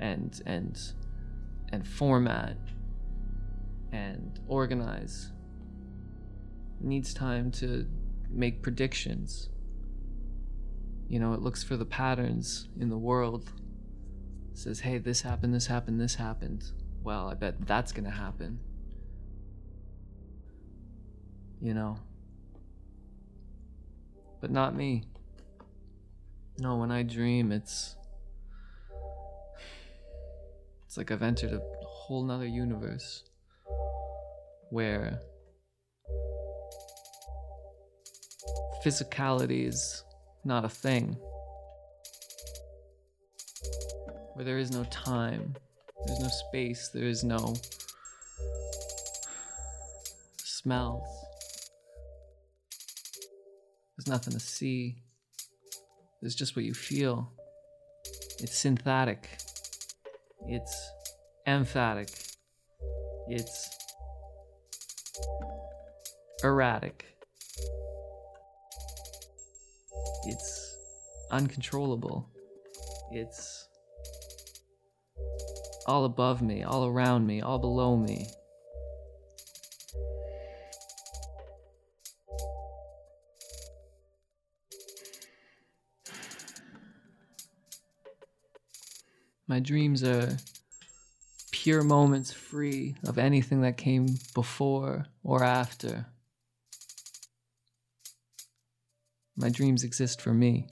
and 0.00 0.40
and 0.46 0.80
and 1.72 1.86
format 1.86 2.56
and 3.92 4.38
organize. 4.46 5.32
It 6.80 6.86
needs 6.86 7.12
time 7.14 7.50
to 7.52 7.86
make 8.30 8.62
predictions. 8.62 9.48
You 11.08 11.18
know, 11.18 11.32
it 11.32 11.40
looks 11.40 11.62
for 11.62 11.76
the 11.76 11.86
patterns 11.86 12.68
in 12.78 12.90
the 12.90 12.98
world. 12.98 13.50
It 14.52 14.58
says, 14.58 14.80
hey, 14.80 14.98
this 14.98 15.22
happened, 15.22 15.54
this 15.54 15.66
happened, 15.66 16.00
this 16.00 16.14
happened. 16.16 16.64
Well, 17.02 17.28
I 17.28 17.34
bet 17.34 17.66
that's 17.66 17.92
gonna 17.92 18.10
happen. 18.10 18.60
You 21.60 21.74
know. 21.74 21.98
But 24.40 24.50
not 24.50 24.74
me. 24.74 25.04
No, 26.58 26.76
when 26.76 26.90
I 26.90 27.02
dream, 27.02 27.52
it's 27.52 27.96
it's 30.88 30.96
like 30.96 31.10
I've 31.10 31.22
entered 31.22 31.52
a 31.52 31.60
whole 31.84 32.24
nother 32.24 32.46
universe 32.46 33.22
where 34.70 35.20
physicality 38.82 39.66
is 39.66 40.02
not 40.46 40.64
a 40.64 40.68
thing. 40.70 41.14
Where 44.32 44.46
there 44.46 44.56
is 44.56 44.70
no 44.70 44.84
time, 44.84 45.54
there's 46.06 46.20
no 46.20 46.28
space, 46.28 46.88
there 46.88 47.04
is 47.04 47.22
no 47.22 47.54
smells. 50.42 51.06
There's 53.98 54.08
nothing 54.08 54.32
to 54.32 54.40
see. 54.40 55.02
There's 56.22 56.34
just 56.34 56.56
what 56.56 56.64
you 56.64 56.72
feel. 56.72 57.30
It's 58.40 58.56
synthetic. 58.56 59.28
It's 60.46 60.92
emphatic. 61.46 62.08
It's 63.28 63.68
erratic. 66.42 67.04
It's 70.24 70.76
uncontrollable. 71.30 72.28
It's 73.10 73.68
all 75.86 76.04
above 76.04 76.42
me, 76.42 76.62
all 76.62 76.86
around 76.86 77.26
me, 77.26 77.40
all 77.40 77.58
below 77.58 77.96
me. 77.96 78.28
My 89.50 89.60
dreams 89.60 90.04
are 90.04 90.36
pure 91.52 91.82
moments 91.82 92.30
free 92.30 92.96
of 93.06 93.16
anything 93.16 93.62
that 93.62 93.78
came 93.78 94.18
before 94.34 95.06
or 95.24 95.42
after. 95.42 96.04
My 99.38 99.48
dreams 99.48 99.84
exist 99.84 100.20
for 100.20 100.34
me. 100.34 100.66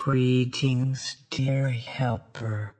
Greetings, 0.00 1.16
dear 1.30 1.68
helper. 1.68 2.74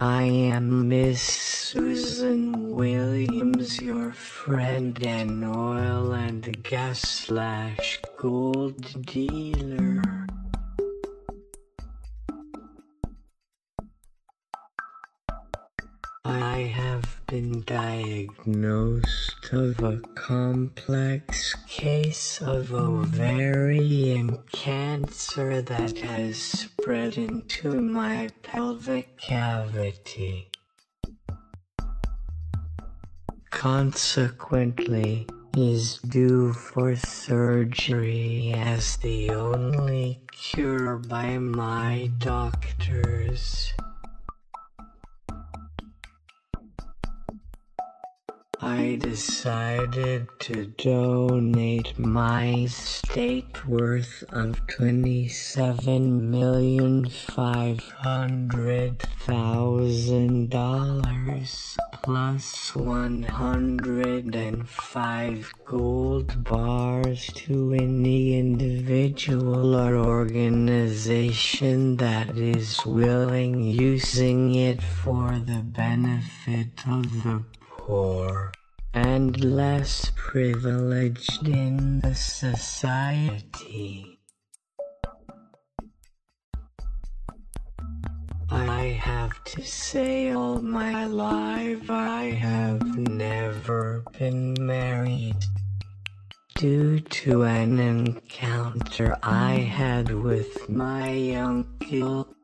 I 0.00 0.24
am 0.24 0.88
Miss 0.88 1.22
Susan 1.22 2.74
Williams, 2.74 3.80
your 3.80 4.12
friend 4.12 5.02
and 5.02 5.42
oil 5.42 6.12
and 6.12 6.62
gas 6.62 7.00
slash 7.00 8.02
gold 8.18 9.06
dealer. 9.06 10.26
I 16.26 16.58
have 16.58 17.18
been 17.26 17.62
diagnosed 17.62 19.35
of 19.52 19.80
a 19.80 19.98
complex 20.14 21.54
case 21.68 22.40
of 22.42 22.72
ovarian 22.72 24.38
cancer 24.52 25.62
that 25.62 25.98
has 25.98 26.36
spread 26.36 27.16
into 27.16 27.80
my 27.80 28.28
pelvic 28.42 29.16
cavity. 29.18 30.50
Consequently, 33.50 35.26
is 35.56 35.98
due 35.98 36.52
for 36.52 36.94
surgery 36.94 38.52
as 38.54 38.98
the 38.98 39.30
only 39.30 40.20
cure 40.30 40.98
by 40.98 41.38
my 41.38 42.10
doctors. 42.18 43.72
I 48.62 48.96
decided 48.98 50.28
to 50.38 50.64
donate 50.78 51.98
my 51.98 52.64
estate 52.64 53.68
worth 53.68 54.24
of 54.30 54.66
twenty-seven 54.66 56.30
million 56.30 57.06
five 57.06 57.80
hundred 57.80 59.02
thousand 59.26 60.48
dollars 60.48 61.76
plus 62.02 62.74
one 62.74 63.24
hundred 63.24 64.34
and 64.34 64.66
five 64.66 65.52
gold 65.66 66.42
bars 66.44 67.30
to 67.34 67.74
any 67.74 68.38
individual 68.38 69.76
or 69.76 69.96
organization 69.96 71.96
that 71.96 72.38
is 72.38 72.86
willing 72.86 73.60
using 73.60 74.54
it 74.54 74.82
for 74.82 75.38
the 75.44 75.62
benefit 75.62 76.70
of 76.88 77.22
the 77.22 77.44
poor 77.86 78.50
and 78.94 79.44
less 79.44 80.10
privileged 80.16 81.46
in 81.46 82.00
the 82.00 82.12
society. 82.16 84.18
I 88.50 88.98
have 89.00 89.44
to 89.44 89.62
say 89.62 90.32
all 90.32 90.60
my 90.60 91.06
life 91.06 91.88
I 91.88 92.30
have 92.30 92.82
never 92.98 94.02
been 94.18 94.56
married. 94.58 95.36
Due 96.56 96.98
to 96.98 97.44
an 97.44 97.78
encounter 97.78 99.16
I 99.22 99.52
had 99.52 100.10
with 100.10 100.68
my 100.68 101.34
uncle 101.34 102.35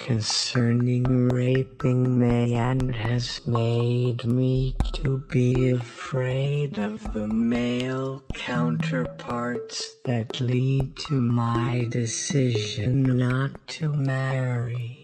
concerning 0.00 1.04
raping 1.28 2.18
me 2.18 2.54
and 2.54 2.94
has 2.94 3.46
made 3.46 4.24
me 4.24 4.74
to 4.94 5.18
be 5.28 5.70
afraid 5.70 6.78
of 6.78 7.12
the 7.12 7.28
male 7.28 8.22
counterparts 8.34 9.96
that 10.04 10.40
lead 10.40 10.96
to 10.96 11.20
my 11.20 11.86
decision 11.90 13.02
not 13.02 13.50
to 13.68 13.92
marry. 13.92 14.99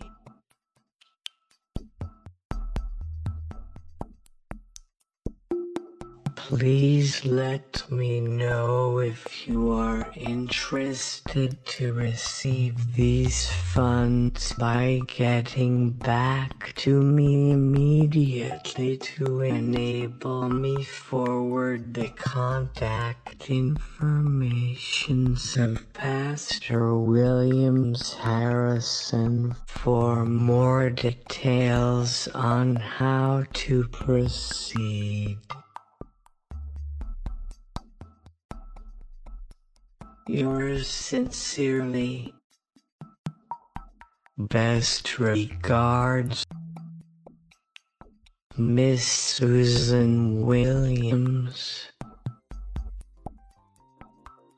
Please 6.49 7.25
let 7.25 7.91
me 7.91 8.21
know 8.21 9.01
if 9.01 9.49
you 9.49 9.73
are 9.73 10.13
interested 10.15 11.59
to 11.65 11.93
receive 11.93 12.95
these 12.95 13.51
funds 13.51 14.53
by 14.53 15.01
getting 15.09 15.91
back 15.91 16.73
to 16.77 17.03
me 17.03 17.51
immediately 17.51 18.97
to 18.97 19.41
enable 19.41 20.49
me 20.49 20.85
forward 20.85 21.95
the 21.95 22.11
contact 22.11 23.51
informations 23.51 25.57
of 25.57 25.93
Pastor 25.95 26.97
Williams 26.97 28.15
Harrison 28.15 29.57
for 29.67 30.25
more 30.25 30.91
details 30.91 32.29
on 32.29 32.77
how 32.77 33.43
to 33.53 33.89
proceed. 33.89 35.39
Yours 40.29 40.89
sincerely. 40.89 42.35
Best 44.37 45.19
regards. 45.21 46.45
Miss 48.57 49.07
Susan 49.07 50.45
Williams. 50.45 51.93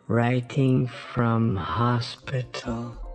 Writing 0.06 0.86
from 0.86 1.56
hospital. 1.56 3.07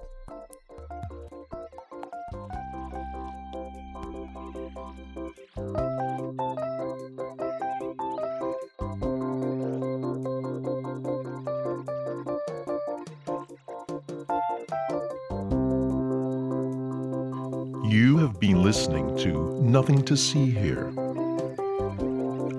Have 18.24 18.39
been 18.39 18.63
listening 18.63 19.17
to 19.17 19.61
Nothing 19.61 20.01
to 20.05 20.15
See 20.15 20.49
Here, 20.49 20.88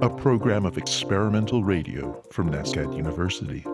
a 0.03 0.11
program 0.11 0.67
of 0.67 0.77
experimental 0.77 1.65
radio 1.65 2.23
from 2.31 2.51
NSCAD 2.51 2.95
University. 2.95 3.65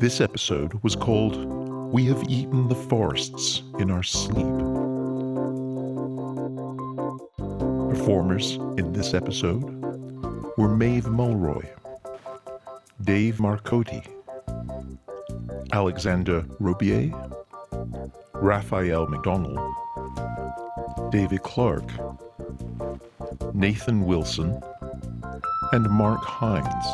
This 0.00 0.20
episode 0.20 0.74
was 0.82 0.96
called 0.96 1.36
We 1.92 2.06
Have 2.06 2.24
Eaten 2.28 2.66
the 2.66 2.74
Forests 2.74 3.62
in 3.78 3.92
Our 3.92 4.02
Sleep. 4.02 4.44
Performers 7.96 8.56
in 8.76 8.92
this 8.92 9.14
episode 9.14 9.62
were 10.58 10.74
Maeve 10.74 11.06
Mulroy, 11.06 11.68
Dave 13.02 13.36
Marcotti, 13.36 14.04
Alexander 15.72 16.42
Robier, 16.60 17.31
Raphael 18.42 19.06
McDonald, 19.06 19.60
David 21.12 21.44
Clark, 21.44 21.84
Nathan 23.54 24.04
Wilson, 24.04 24.60
and 25.70 25.88
Mark 25.88 26.24
Hines. 26.24 26.86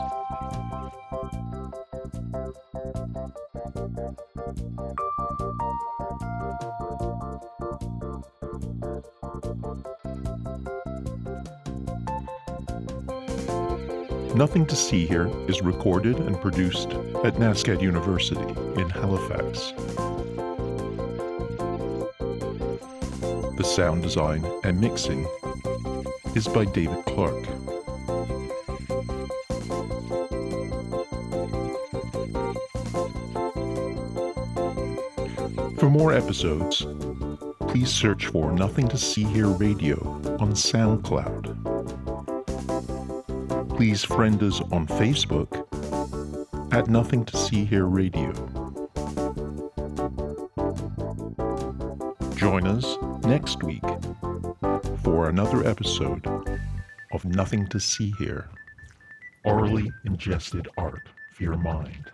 Nothing 14.35 14.67
to 14.67 14.77
See 14.77 15.07
Here 15.07 15.29
is 15.49 15.63
recorded 15.63 16.19
and 16.19 16.39
produced 16.39 16.91
at 17.25 17.37
NSCAD 17.37 17.81
University 17.81 18.39
in 18.79 18.91
Halifax. 18.91 19.73
Sound 23.79 24.03
design 24.03 24.45
and 24.65 24.81
mixing 24.81 25.25
is 26.35 26.49
by 26.49 26.65
David 26.65 27.05
Clark. 27.05 27.45
For 35.79 35.89
more 35.89 36.13
episodes, 36.13 36.89
please 37.69 37.89
search 37.89 38.27
for 38.27 38.51
Nothing 38.51 38.89
to 38.89 38.99
See 38.99 39.23
Here 39.23 39.47
Radio 39.47 39.97
on 40.41 40.55
SoundCloud. 40.55 41.55
Please 43.77 44.03
friend 44.03 44.43
us 44.43 44.61
on 44.73 44.89
Facebook 44.89 45.53
at 46.75 46.89
Nothing 46.89 47.25
to 47.27 47.37
See 47.37 47.65
Here 47.65 47.87
Radio. 47.87 48.33
Join 52.35 52.67
us 52.67 52.97
next 53.29 53.63
week 53.63 53.85
for 55.03 55.29
another 55.29 55.63
episode 55.69 56.27
of 57.13 57.27
Nothing 57.27 57.67
to 57.67 57.79
See 57.79 58.11
Here 58.19 58.49
orally 59.45 59.93
ingested 60.07 60.67
art 60.79 61.07
for 61.35 61.43
your 61.43 61.59
mind. 61.59 62.08